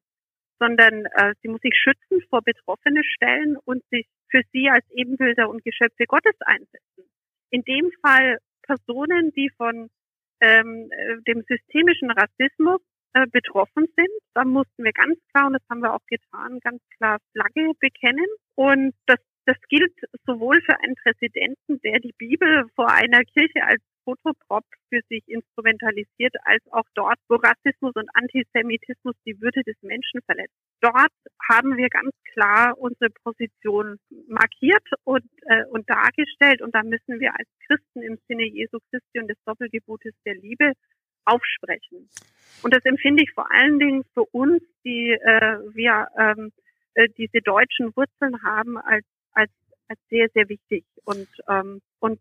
sondern 0.60 1.06
äh, 1.06 1.34
sie 1.42 1.50
muss 1.50 1.62
sich 1.62 1.76
schützen 1.76 2.26
vor 2.30 2.42
betroffene 2.42 3.04
Stellen 3.04 3.58
und 3.66 3.84
sich 3.90 4.08
für 4.30 4.42
sie 4.52 4.70
als 4.70 4.86
Ebenbilder 4.92 5.50
und 5.50 5.64
Geschöpfe 5.64 6.06
Gottes 6.08 6.36
einsetzen. 6.40 7.10
In 7.52 7.64
dem 7.64 7.92
Fall 8.02 8.38
Personen, 8.64 9.32
die 9.36 9.50
von 9.58 9.90
ähm, 10.40 10.90
äh, 10.92 11.22
dem 11.28 11.44
systemischen 11.48 12.12
Rassismus 12.12 12.82
äh, 13.14 13.28
betroffen 13.32 13.88
sind. 13.96 14.10
Da 14.34 14.44
mussten 14.44 14.84
wir 14.84 14.92
ganz 14.92 15.18
klar, 15.32 15.48
und 15.48 15.54
das 15.54 15.62
haben 15.70 15.82
wir 15.82 15.94
auch 15.94 16.06
getan, 16.08 16.60
ganz 16.62 16.82
klar 16.98 17.20
Flagge 17.32 17.72
bekennen. 17.80 18.26
Und 18.56 18.94
das, 19.06 19.20
das 19.46 19.58
gilt 19.70 19.94
sowohl 20.26 20.60
für 20.62 20.80
einen 20.80 20.96
Präsidenten, 20.96 21.80
der 21.82 22.00
die 22.00 22.14
Bibel 22.18 22.66
vor 22.76 22.90
einer 22.90 23.24
Kirche 23.24 23.64
als 23.64 23.82
Fotoprop 24.04 24.66
für 24.90 25.00
sich 25.10 25.24
instrumentalisiert, 25.28 26.36
als 26.44 26.64
auch 26.72 26.86
dort, 26.94 27.18
wo 27.30 27.36
Rassismus 27.36 27.94
und 27.96 28.10
Antisemitismus 28.14 29.16
die 29.26 29.40
Würde 29.42 29.64
des 29.64 29.76
Menschen 29.82 30.22
verletzt. 30.26 30.56
Dort 30.82 31.14
haben 31.50 31.78
wir 31.78 31.90
ganz 31.90 32.12
klar 32.34 32.78
unsere 32.78 33.10
Position 33.24 33.98
markiert 34.28 34.86
und, 35.04 35.24
äh, 35.44 35.66
und 35.72 35.90
dargestellt 35.90 36.62
und 36.62 36.76
da 36.76 36.84
müssen 36.84 37.20
wir 37.20 37.32
als 37.32 37.48
Christen 37.68 38.02
im 38.02 38.18
Sinne 38.28 38.44
Jesu 38.44 38.80
Christi 38.90 39.20
und 39.20 39.28
des 39.28 39.38
Doppelgebotes 39.46 40.14
der 40.26 40.36
Liebe 40.36 40.74
aufsprechen. 41.26 42.10
Und 42.62 42.74
das 42.74 42.84
empfinde 42.86 43.24
ich 43.24 43.32
vor 43.32 43.50
allen 43.52 43.80
Dingen 43.80 44.04
für 44.14 44.24
uns, 44.26 44.62
die 44.86 45.12
äh, 45.12 45.58
wir 45.74 46.08
ähm, 46.18 46.52
äh, 46.94 47.08
diese 47.18 47.42
deutschen 47.42 47.96
Wurzeln 47.96 48.42
haben, 48.44 48.78
als, 48.78 49.06
als, 49.34 49.52
als 49.88 50.00
sehr, 50.10 50.28
sehr 50.34 50.48
wichtig. 50.50 50.86
Und, 51.04 51.28
ähm, 51.50 51.82
und 52.00 52.20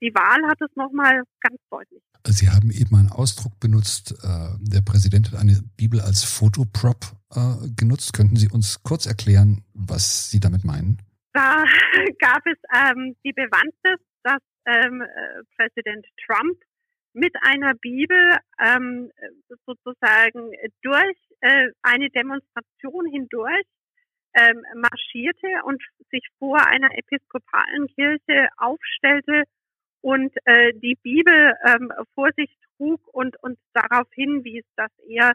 die 0.00 0.14
Wahl 0.14 0.46
hat 0.48 0.60
es 0.60 0.74
nochmal 0.76 1.22
ganz 1.40 1.56
deutlich. 1.70 2.02
Sie 2.26 2.48
haben 2.48 2.70
eben 2.70 2.94
einen 2.94 3.10
Ausdruck 3.10 3.58
benutzt, 3.58 4.12
äh, 4.22 4.50
der 4.60 4.82
Präsident 4.82 5.32
hat 5.32 5.40
eine 5.40 5.60
Bibel 5.76 6.00
als 6.00 6.24
Fotoprop 6.24 7.06
äh, 7.34 7.68
genutzt. 7.76 8.12
Könnten 8.12 8.36
Sie 8.36 8.48
uns 8.48 8.82
kurz 8.82 9.06
erklären, 9.06 9.64
was 9.72 10.30
Sie 10.30 10.40
damit 10.40 10.64
meinen? 10.64 10.98
Da 11.32 11.64
gab 12.18 12.42
es 12.46 12.58
ähm, 12.74 13.16
die 13.24 13.32
Bewandtnis, 13.32 14.00
dass 14.24 14.40
ähm, 14.66 15.00
äh, 15.00 15.06
Präsident 15.56 16.04
Trump 16.26 16.58
mit 17.12 17.34
einer 17.42 17.74
Bibel 17.74 18.36
ähm, 18.58 19.10
sozusagen 19.66 20.52
durch 20.82 21.16
äh, 21.40 21.68
eine 21.82 22.10
Demonstration 22.10 23.06
hindurch 23.06 23.66
ähm, 24.34 24.62
marschierte 24.74 25.48
und 25.64 25.82
sich 26.10 26.26
vor 26.38 26.58
einer 26.66 26.90
episkopalen 26.96 27.86
Kirche 27.88 28.48
aufstellte 28.56 29.44
und 30.00 30.32
äh, 30.44 30.72
die 30.74 30.96
Bibel 31.02 31.54
ähm, 31.66 31.92
vor 32.14 32.30
sich 32.36 32.50
trug 32.76 33.00
und 33.12 33.36
und 33.42 33.58
darauf 33.72 34.06
hinwies, 34.12 34.64
dass 34.76 34.92
er 35.08 35.32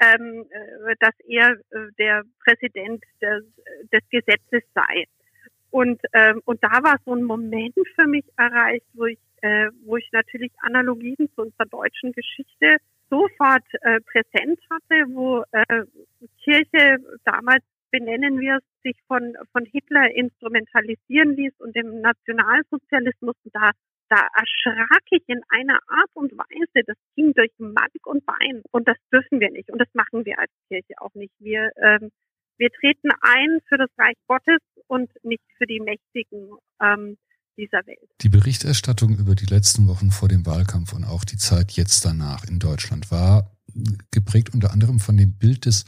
ähm, 0.00 0.44
äh, 0.50 0.94
dass 1.00 1.14
er 1.26 1.52
äh, 1.70 1.92
der 1.98 2.24
Präsident 2.44 3.02
des, 3.22 3.44
des 3.92 4.02
Gesetzes 4.10 4.62
sei. 4.74 5.04
Und 5.70 6.00
ähm, 6.12 6.42
und 6.44 6.62
da 6.62 6.82
war 6.82 6.96
so 7.04 7.14
ein 7.14 7.24
Moment 7.24 7.74
für 7.94 8.06
mich 8.06 8.24
erreicht, 8.36 8.86
wo 8.92 9.06
ich 9.06 9.18
äh, 9.44 9.68
wo 9.84 9.98
ich 9.98 10.08
natürlich 10.12 10.52
Analogien 10.62 11.28
zu 11.34 11.42
unserer 11.42 11.66
deutschen 11.66 12.12
Geschichte 12.12 12.78
sofort 13.10 13.64
äh, 13.82 14.00
präsent 14.00 14.58
hatte, 14.70 15.04
wo 15.12 15.44
äh, 15.52 15.84
Kirche 16.42 16.96
damals 17.24 17.62
benennen 17.90 18.40
wir 18.40 18.56
es, 18.56 18.82
sich 18.82 18.96
von, 19.06 19.36
von 19.52 19.66
Hitler 19.66 20.10
instrumentalisieren 20.14 21.36
ließ 21.36 21.52
und 21.58 21.76
dem 21.76 22.00
Nationalsozialismus. 22.00 23.36
Da, 23.52 23.70
da 24.08 24.26
erschrak 24.34 25.04
ich 25.10 25.22
in 25.26 25.42
einer 25.50 25.78
Art 25.88 26.10
und 26.14 26.32
Weise, 26.32 26.84
das 26.86 26.96
ging 27.14 27.34
durch 27.34 27.52
Mark 27.58 28.06
und 28.06 28.24
Bein. 28.24 28.62
Und 28.72 28.88
das 28.88 28.96
dürfen 29.12 29.40
wir 29.40 29.50
nicht. 29.50 29.70
Und 29.70 29.78
das 29.78 29.92
machen 29.92 30.24
wir 30.24 30.38
als 30.38 30.50
Kirche 30.68 30.94
auch 30.98 31.14
nicht. 31.14 31.34
Wir, 31.38 31.70
ähm, 31.76 32.10
wir 32.56 32.70
treten 32.70 33.10
ein 33.20 33.60
für 33.68 33.76
das 33.76 33.90
Reich 33.98 34.16
Gottes 34.26 34.60
und 34.86 35.10
nicht 35.22 35.44
für 35.58 35.66
die 35.66 35.80
Mächtigen. 35.80 36.56
Ähm, 36.80 37.18
dieser 37.56 37.86
Welt. 37.86 38.08
Die 38.20 38.28
Berichterstattung 38.28 39.16
über 39.16 39.34
die 39.34 39.46
letzten 39.46 39.86
Wochen 39.88 40.10
vor 40.10 40.28
dem 40.28 40.46
Wahlkampf 40.46 40.92
und 40.92 41.04
auch 41.04 41.24
die 41.24 41.36
Zeit 41.38 41.72
jetzt 41.72 42.04
danach 42.04 42.44
in 42.44 42.58
Deutschland 42.58 43.10
war 43.10 43.50
geprägt 44.10 44.54
unter 44.54 44.72
anderem 44.72 45.00
von 45.00 45.16
dem 45.16 45.32
Bild 45.32 45.66
des 45.66 45.84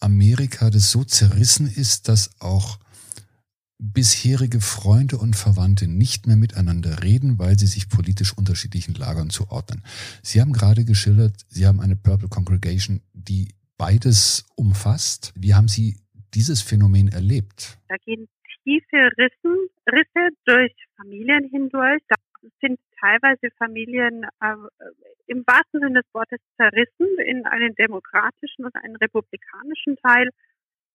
Amerika, 0.00 0.70
das 0.70 0.90
so 0.90 1.04
zerrissen 1.04 1.66
ist, 1.66 2.08
dass 2.08 2.40
auch 2.40 2.78
bisherige 3.78 4.60
Freunde 4.60 5.16
und 5.18 5.36
Verwandte 5.36 5.88
nicht 5.88 6.26
mehr 6.26 6.36
miteinander 6.36 7.02
reden, 7.02 7.38
weil 7.38 7.58
sie 7.58 7.66
sich 7.66 7.88
politisch 7.88 8.36
unterschiedlichen 8.36 8.94
Lagern 8.94 9.30
zuordnen. 9.30 9.82
Sie 10.22 10.40
haben 10.40 10.52
gerade 10.52 10.84
geschildert, 10.84 11.44
Sie 11.48 11.66
haben 11.66 11.80
eine 11.80 11.96
Purple 11.96 12.28
Congregation, 12.28 13.00
die 13.14 13.54
beides 13.78 14.44
umfasst. 14.54 15.32
Wie 15.34 15.54
haben 15.54 15.68
Sie 15.68 15.98
dieses 16.34 16.60
Phänomen 16.60 17.08
erlebt? 17.08 17.78
Da 17.88 17.96
gehen 18.04 18.28
tiefe 18.64 19.10
Rissen, 19.18 19.68
Risse 19.90 20.30
durch 20.44 20.74
Familien 20.96 21.48
hindurch. 21.50 22.02
Da 22.08 22.16
sind 22.60 22.80
teilweise 22.98 23.50
Familien 23.58 24.24
äh, 24.40 24.54
im 25.26 25.44
wahrsten 25.46 25.80
Sinne 25.80 26.02
des 26.02 26.14
Wortes 26.14 26.40
zerrissen 26.56 27.18
in 27.24 27.46
einen 27.46 27.74
demokratischen 27.74 28.64
und 28.64 28.74
einen 28.76 28.96
republikanischen 28.96 29.96
Teil. 29.96 30.30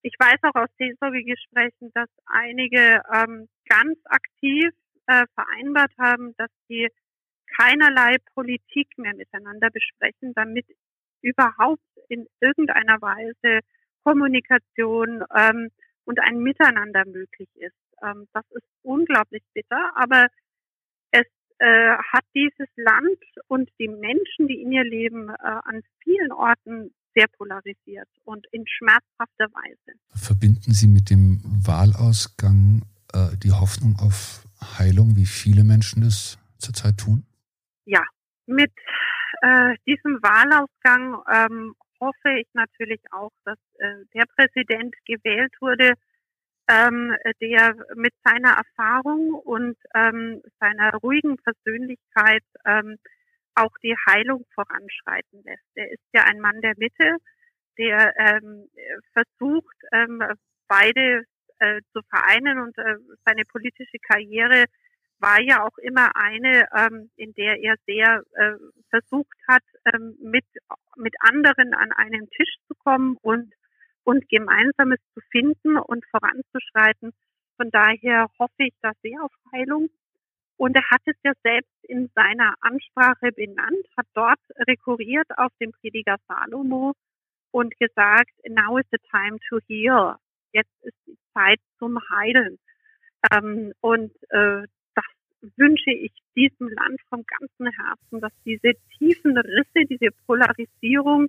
Ich 0.02 0.14
weiß 0.20 0.38
auch 0.44 0.62
aus 0.62 0.70
Seelsorgegesprächen, 0.78 1.92
dass 1.94 2.10
einige 2.28 3.02
ähm, 3.14 3.48
ganz 3.68 3.98
aktiv 4.06 4.70
äh, 5.08 5.26
vereinbart 5.34 5.92
haben, 5.98 6.34
dass 6.38 6.52
sie 6.68 6.90
keinerlei 7.58 8.18
Politik 8.34 8.88
mehr 8.98 9.16
miteinander 9.16 9.70
besprechen, 9.70 10.34
damit 10.36 10.66
überhaupt 11.22 11.82
in 12.10 12.28
irgendeiner 12.40 13.02
Weise 13.02 13.62
Kommunikation 14.04 15.24
ähm, 15.36 15.72
und 16.06 16.20
ein 16.20 16.40
Miteinander 16.40 17.06
möglich 17.06 17.50
ist. 17.56 17.76
Ähm, 18.02 18.28
das 18.34 18.46
ist 18.52 18.68
unglaublich 18.84 19.44
bitter, 19.54 19.92
aber 19.96 20.28
es 21.12 21.26
äh, 21.60 21.98
hat 22.12 22.24
dieses 22.34 22.70
Land 22.76 23.20
und 23.48 23.70
die 23.80 23.88
Menschen, 23.88 24.48
die 24.48 24.62
in 24.62 24.72
ihr 24.72 24.84
leben, 24.84 25.30
äh, 25.30 25.34
an 25.42 25.82
vielen 26.04 26.32
Orten 26.32 26.94
sehr 27.16 27.28
polarisiert 27.38 28.10
und 28.24 28.46
in 28.52 28.66
schmerzhafter 28.68 29.48
Weise. 29.54 29.98
Verbinden 30.16 30.72
Sie 30.72 30.88
mit 30.88 31.10
dem 31.10 31.42
Wahlausgang 31.66 32.84
äh, 33.14 33.38
die 33.42 33.52
Hoffnung 33.52 33.96
auf 34.00 34.46
Heilung, 34.78 35.16
wie 35.16 35.26
viele 35.26 35.64
Menschen 35.64 36.02
das 36.02 36.38
zurzeit 36.58 36.98
tun? 36.98 37.26
Ja, 37.86 38.04
mit 38.46 38.72
äh, 39.42 39.76
diesem 39.88 40.22
Wahlausgang 40.22 41.22
ähm, 41.32 41.76
hoffe 42.00 42.40
ich 42.40 42.48
natürlich 42.54 43.02
auch, 43.12 43.32
dass 43.44 43.60
äh, 43.80 44.06
der 44.14 44.26
Präsident 44.36 44.96
gewählt 45.06 45.54
wurde, 45.60 45.94
ähm, 46.68 47.16
der 47.42 47.76
mit 47.96 48.14
seiner 48.24 48.54
Erfahrung 48.58 49.36
und 49.36 49.78
ähm, 49.94 50.42
seiner 50.60 50.94
ruhigen 50.96 51.38
Persönlichkeit 51.38 52.44
ähm, 52.66 52.98
auch 53.54 53.78
die 53.84 53.96
Heilung 54.08 54.46
voranschreiten 54.54 55.44
lässt. 55.44 55.64
Er 55.76 55.92
ist 55.92 56.04
ja 56.14 56.24
ein 56.24 56.40
Mann 56.40 56.62
der 56.62 56.74
Mitte, 56.78 57.18
der 57.78 58.14
ähm, 58.18 58.70
versucht, 59.14 59.76
ähm, 59.92 60.22
beide 60.68 61.24
äh, 61.60 61.82
zu 61.94 62.02
vereinen 62.10 62.60
und 62.60 62.78
äh, 62.78 62.96
seine 63.26 63.44
politische 63.46 64.00
Karriere 64.00 64.66
war 65.20 65.42
ja 65.42 65.64
auch 65.64 65.78
immer 65.78 66.12
eine, 66.16 66.68
ähm, 66.76 67.10
in 67.16 67.34
der 67.34 67.62
er 67.62 67.76
sehr 67.86 68.24
äh, 68.34 68.54
versucht 68.90 69.38
hat, 69.48 69.64
ähm, 69.94 70.18
mit, 70.22 70.46
mit 71.06 71.14
anderen 71.20 71.76
an 71.76 71.92
einen 71.92 72.30
Tisch 72.32 72.56
zu 72.68 72.74
kommen 72.74 73.16
und, 73.22 73.54
und 74.04 74.28
Gemeinsames 74.28 75.00
zu 75.14 75.22
finden 75.30 75.78
und 75.78 76.04
voranzuschreiten. 76.08 77.14
Von 77.58 77.70
daher 77.70 78.28
hoffe 78.40 78.64
ich 78.70 78.74
da 78.82 78.92
sehr 79.04 79.24
auf 79.24 79.32
Heilung. 79.54 79.90
Und 80.58 80.76
er 80.76 80.90
hat 80.90 81.02
es 81.06 81.16
ja 81.24 81.34
selbst 81.44 81.78
in 81.84 82.10
seiner 82.16 82.56
Ansprache 82.62 83.32
benannt, 83.34 83.86
hat 83.96 84.08
dort 84.14 84.40
rekurriert 84.68 85.28
auf 85.38 85.52
den 85.60 85.72
Prediger 85.74 86.16
Salomo 86.28 86.94
und 87.52 87.78
gesagt, 87.78 88.32
now 88.48 88.78
is 88.78 88.86
the 88.92 88.98
time 89.12 89.38
to 89.50 89.60
heal. 89.68 90.16
Jetzt 90.54 90.74
ist 90.82 90.98
die 91.06 91.18
Zeit 91.34 91.60
zum 91.78 92.00
Heilen. 92.10 92.58
Ähm, 93.32 93.74
und 93.82 94.12
äh, 94.30 94.64
wünsche 95.58 95.92
ich 95.92 96.12
diesem 96.36 96.70
Land 96.70 97.00
vom 97.10 97.24
ganzen 97.26 97.72
Herzen, 97.72 98.22
dass 98.22 98.34
diese 98.46 98.74
tiefen 98.98 99.38
Risse, 99.38 99.86
diese 99.90 100.12
Polarisierung, 100.26 101.28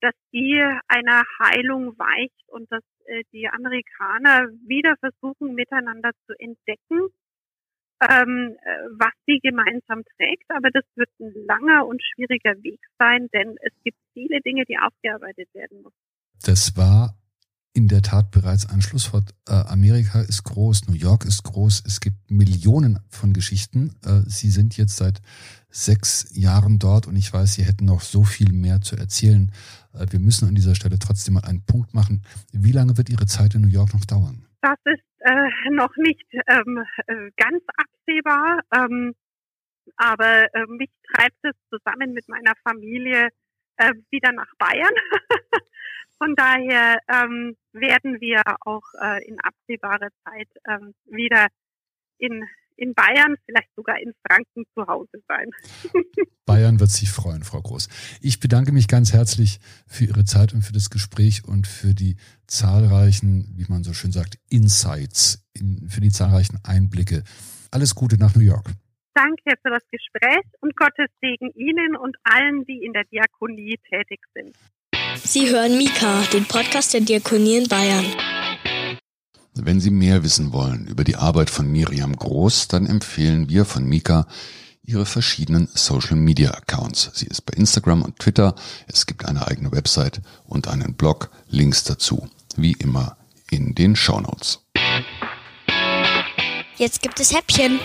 dass 0.00 0.14
die 0.32 0.60
einer 0.88 1.22
Heilung 1.38 1.98
weicht 1.98 2.48
und 2.48 2.70
dass 2.72 2.82
äh, 3.06 3.22
die 3.32 3.48
Amerikaner 3.48 4.48
wieder 4.66 4.96
versuchen, 4.96 5.54
miteinander 5.54 6.10
zu 6.26 6.32
entdecken, 6.38 7.08
ähm, 8.00 8.56
äh, 8.62 8.88
was 8.98 9.12
sie 9.26 9.38
gemeinsam 9.40 10.02
trägt. 10.16 10.50
Aber 10.50 10.70
das 10.70 10.84
wird 10.94 11.10
ein 11.20 11.32
langer 11.46 11.86
und 11.86 12.02
schwieriger 12.02 12.54
Weg 12.62 12.80
sein, 12.98 13.28
denn 13.32 13.56
es 13.60 13.72
gibt 13.84 13.98
viele 14.14 14.40
Dinge, 14.40 14.64
die 14.64 14.78
aufgearbeitet 14.78 15.48
werden 15.54 15.82
müssen. 15.82 15.96
Das 16.42 16.74
war 16.76 17.14
in 17.72 17.88
der 17.88 18.02
Tat 18.02 18.30
bereits 18.30 18.68
ein 18.68 18.82
Schlusswort. 18.82 19.34
Äh, 19.48 19.52
Amerika 19.52 20.20
ist 20.20 20.42
groß, 20.44 20.88
New 20.88 20.96
York 20.96 21.24
ist 21.24 21.44
groß, 21.44 21.84
es 21.86 22.00
gibt 22.00 22.30
Millionen 22.30 22.98
von 23.08 23.32
Geschichten. 23.32 23.94
Äh, 24.04 24.22
Sie 24.26 24.50
sind 24.50 24.76
jetzt 24.76 24.96
seit 24.96 25.20
sechs 25.68 26.36
Jahren 26.36 26.78
dort 26.80 27.06
und 27.06 27.14
ich 27.16 27.32
weiß, 27.32 27.54
Sie 27.54 27.62
hätten 27.62 27.84
noch 27.84 28.00
so 28.00 28.24
viel 28.24 28.52
mehr 28.52 28.80
zu 28.80 28.96
erzählen. 28.96 29.52
Äh, 29.94 30.06
wir 30.10 30.18
müssen 30.18 30.48
an 30.48 30.54
dieser 30.56 30.74
Stelle 30.74 30.98
trotzdem 30.98 31.34
mal 31.34 31.44
einen 31.44 31.64
Punkt 31.64 31.94
machen. 31.94 32.22
Wie 32.52 32.72
lange 32.72 32.96
wird 32.98 33.08
Ihre 33.08 33.26
Zeit 33.26 33.54
in 33.54 33.62
New 33.62 33.68
York 33.68 33.94
noch 33.94 34.04
dauern? 34.04 34.44
Das 34.62 34.78
ist 34.84 35.04
äh, 35.20 35.70
noch 35.70 35.96
nicht 35.96 36.26
ähm, 36.48 36.84
äh, 37.06 37.30
ganz 37.36 37.62
absehbar, 37.76 38.60
ähm, 38.74 39.14
aber 39.96 40.52
äh, 40.54 40.66
mich 40.66 40.90
treibt 41.14 41.38
es 41.42 41.54
zusammen 41.70 42.12
mit 42.12 42.28
meiner 42.28 42.52
Familie 42.64 43.28
wieder 44.10 44.30
nach 44.32 44.52
Bayern. 44.58 44.92
Von 46.22 46.34
daher 46.36 46.98
ähm, 47.08 47.56
werden 47.72 48.20
wir 48.20 48.42
auch 48.60 48.82
äh, 49.00 49.26
in 49.26 49.40
absehbarer 49.40 50.10
Zeit 50.22 50.48
ähm, 50.68 50.92
wieder 51.06 51.46
in, 52.18 52.44
in 52.76 52.92
Bayern, 52.92 53.36
vielleicht 53.46 53.70
sogar 53.74 53.98
in 53.98 54.12
Franken 54.26 54.64
zu 54.74 54.86
Hause 54.86 55.22
sein. 55.26 55.50
Bayern 56.44 56.78
wird 56.78 56.90
sich 56.90 57.10
freuen, 57.10 57.42
Frau 57.42 57.62
Groß. 57.62 57.88
Ich 58.20 58.38
bedanke 58.38 58.70
mich 58.72 58.86
ganz 58.86 59.14
herzlich 59.14 59.60
für 59.86 60.04
Ihre 60.04 60.24
Zeit 60.24 60.52
und 60.52 60.60
für 60.60 60.74
das 60.74 60.90
Gespräch 60.90 61.42
und 61.48 61.66
für 61.66 61.94
die 61.94 62.16
zahlreichen, 62.46 63.54
wie 63.56 63.64
man 63.70 63.82
so 63.82 63.94
schön 63.94 64.12
sagt, 64.12 64.38
Insights, 64.50 65.48
in, 65.54 65.88
für 65.88 66.02
die 66.02 66.10
zahlreichen 66.10 66.58
Einblicke. 66.64 67.24
Alles 67.70 67.94
Gute 67.94 68.18
nach 68.18 68.34
New 68.34 68.42
York. 68.42 68.66
Danke 69.14 69.58
für 69.62 69.70
das 69.70 69.82
Gespräch 69.90 70.44
und 70.60 70.76
Gottes 70.76 71.08
Segen 71.22 71.50
Ihnen 71.54 71.96
und 71.96 72.16
allen, 72.24 72.66
die 72.66 72.84
in 72.84 72.92
der 72.92 73.04
Diakonie 73.04 73.78
tätig 73.88 74.20
sind. 74.34 74.54
Sie 75.24 75.48
hören 75.48 75.76
Mika, 75.76 76.22
den 76.32 76.44
Podcast 76.44 76.94
der 76.94 77.00
Diakonie 77.00 77.56
in 77.56 77.68
Bayern. 77.68 78.06
Wenn 79.54 79.80
Sie 79.80 79.90
mehr 79.90 80.22
wissen 80.22 80.52
wollen 80.52 80.86
über 80.86 81.04
die 81.04 81.16
Arbeit 81.16 81.50
von 81.50 81.70
Miriam 81.70 82.16
Groß, 82.16 82.68
dann 82.68 82.86
empfehlen 82.86 83.48
wir 83.48 83.64
von 83.64 83.84
Mika 83.84 84.26
ihre 84.82 85.06
verschiedenen 85.06 85.68
Social 85.74 86.16
Media 86.16 86.50
Accounts. 86.52 87.10
Sie 87.14 87.26
ist 87.26 87.46
bei 87.46 87.54
Instagram 87.54 88.02
und 88.02 88.18
Twitter. 88.18 88.54
Es 88.86 89.06
gibt 89.06 89.26
eine 89.26 89.46
eigene 89.46 89.70
Website 89.72 90.20
und 90.46 90.68
einen 90.68 90.94
Blog. 90.94 91.30
Links 91.48 91.84
dazu, 91.84 92.28
wie 92.56 92.72
immer, 92.72 93.16
in 93.50 93.74
den 93.74 93.96
Show 93.96 94.20
Notes. 94.20 94.60
Jetzt 96.76 97.02
gibt 97.02 97.20
es 97.20 97.34
Häppchen. 97.34 97.78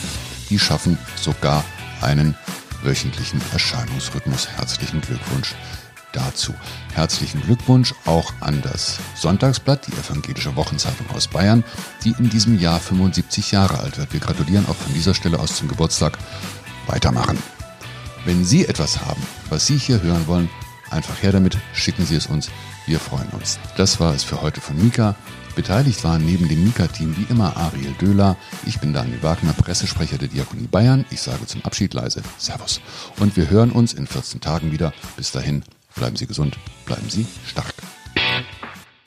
Die 0.50 0.60
schaffen 0.60 0.98
sogar 1.16 1.66
einen 2.02 2.36
wöchentlichen 2.84 3.42
Erscheinungsrhythmus. 3.52 4.48
Herzlichen 4.50 5.02
Glückwunsch 5.02 5.56
dazu. 6.12 6.54
Herzlichen 6.94 7.42
Glückwunsch 7.42 7.94
auch 8.06 8.34
an 8.40 8.62
das 8.62 9.00
Sonntagsblatt, 9.16 9.88
die 9.88 9.94
evangelische 9.94 10.56
Wochenzeitung 10.56 11.10
aus 11.12 11.28
Bayern, 11.28 11.64
die 12.04 12.14
in 12.18 12.30
diesem 12.30 12.60
Jahr 12.60 12.80
75 12.80 13.52
Jahre 13.52 13.80
alt 13.80 13.98
wird. 13.98 14.14
Wir 14.14 14.20
gratulieren 14.20 14.66
auch 14.68 14.76
von 14.76 14.94
dieser 14.94 15.14
Stelle 15.14 15.40
aus 15.40 15.56
zum 15.56 15.68
Geburtstag. 15.68 16.18
Weitermachen. 16.88 17.38
Wenn 18.26 18.46
Sie 18.46 18.66
etwas 18.66 19.02
haben, 19.02 19.22
was 19.50 19.68
Sie 19.68 19.78
hier 19.78 20.02
hören 20.02 20.28
wollen, 20.28 20.50
einfach 20.94 21.22
her 21.22 21.32
damit, 21.32 21.58
schicken 21.74 22.06
Sie 22.06 22.16
es 22.16 22.28
uns. 22.28 22.50
Wir 22.86 23.00
freuen 23.00 23.30
uns. 23.30 23.60
Das 23.78 24.00
war 24.00 24.14
es 24.14 24.24
für 24.24 24.42
heute 24.42 24.62
von 24.62 24.82
Mika. 24.82 25.16
Beteiligt 25.56 26.04
waren 26.04 26.26
neben 26.26 26.48
dem 26.48 26.64
Mika-Team 26.64 27.16
wie 27.18 27.32
immer 27.32 27.56
Ariel 27.58 27.94
Döhler. 28.02 28.38
Ich 28.66 28.80
bin 28.80 28.94
Daniel 28.94 29.22
Wagner, 29.22 29.54
Pressesprecher 29.54 30.18
der 30.18 30.28
Diakonie 30.28 30.68
Bayern. 30.68 31.06
Ich 31.12 31.22
sage 31.22 31.46
zum 31.46 31.64
Abschied 31.64 31.94
leise 31.94 32.24
Servus. 32.38 32.82
Und 33.20 33.38
wir 33.38 33.50
hören 33.50 33.72
uns 33.72 33.94
in 33.94 34.08
14 34.08 34.42
Tagen 34.42 34.72
wieder. 34.72 34.94
Bis 35.16 35.32
dahin, 35.32 35.64
bleiben 35.96 36.16
Sie 36.16 36.26
gesund, 36.26 36.58
bleiben 36.86 37.10
Sie 37.10 37.28
stark. 37.46 37.74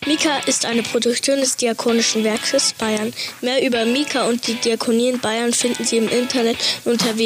Mika 0.07 0.37
ist 0.47 0.66
eine 0.66 0.84
Produktion 0.84 1.41
des 1.41 1.57
Diakonischen 1.57 2.22
Werkes 2.22 2.74
Bayern. 2.74 3.12
Mehr 3.41 3.66
über 3.66 3.84
Mika 3.84 4.28
und 4.28 4.47
die 4.47 4.55
Diakonie 4.55 5.09
in 5.09 5.18
Bayern 5.18 5.53
finden 5.53 5.84
Sie 5.84 5.97
im 5.97 6.09
Internet 6.09 6.59
unter 6.84 7.16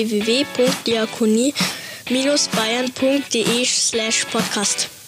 www.diakonie-bayern.de 2.11 3.65
slash 3.65 4.25
podcast. 4.25 5.00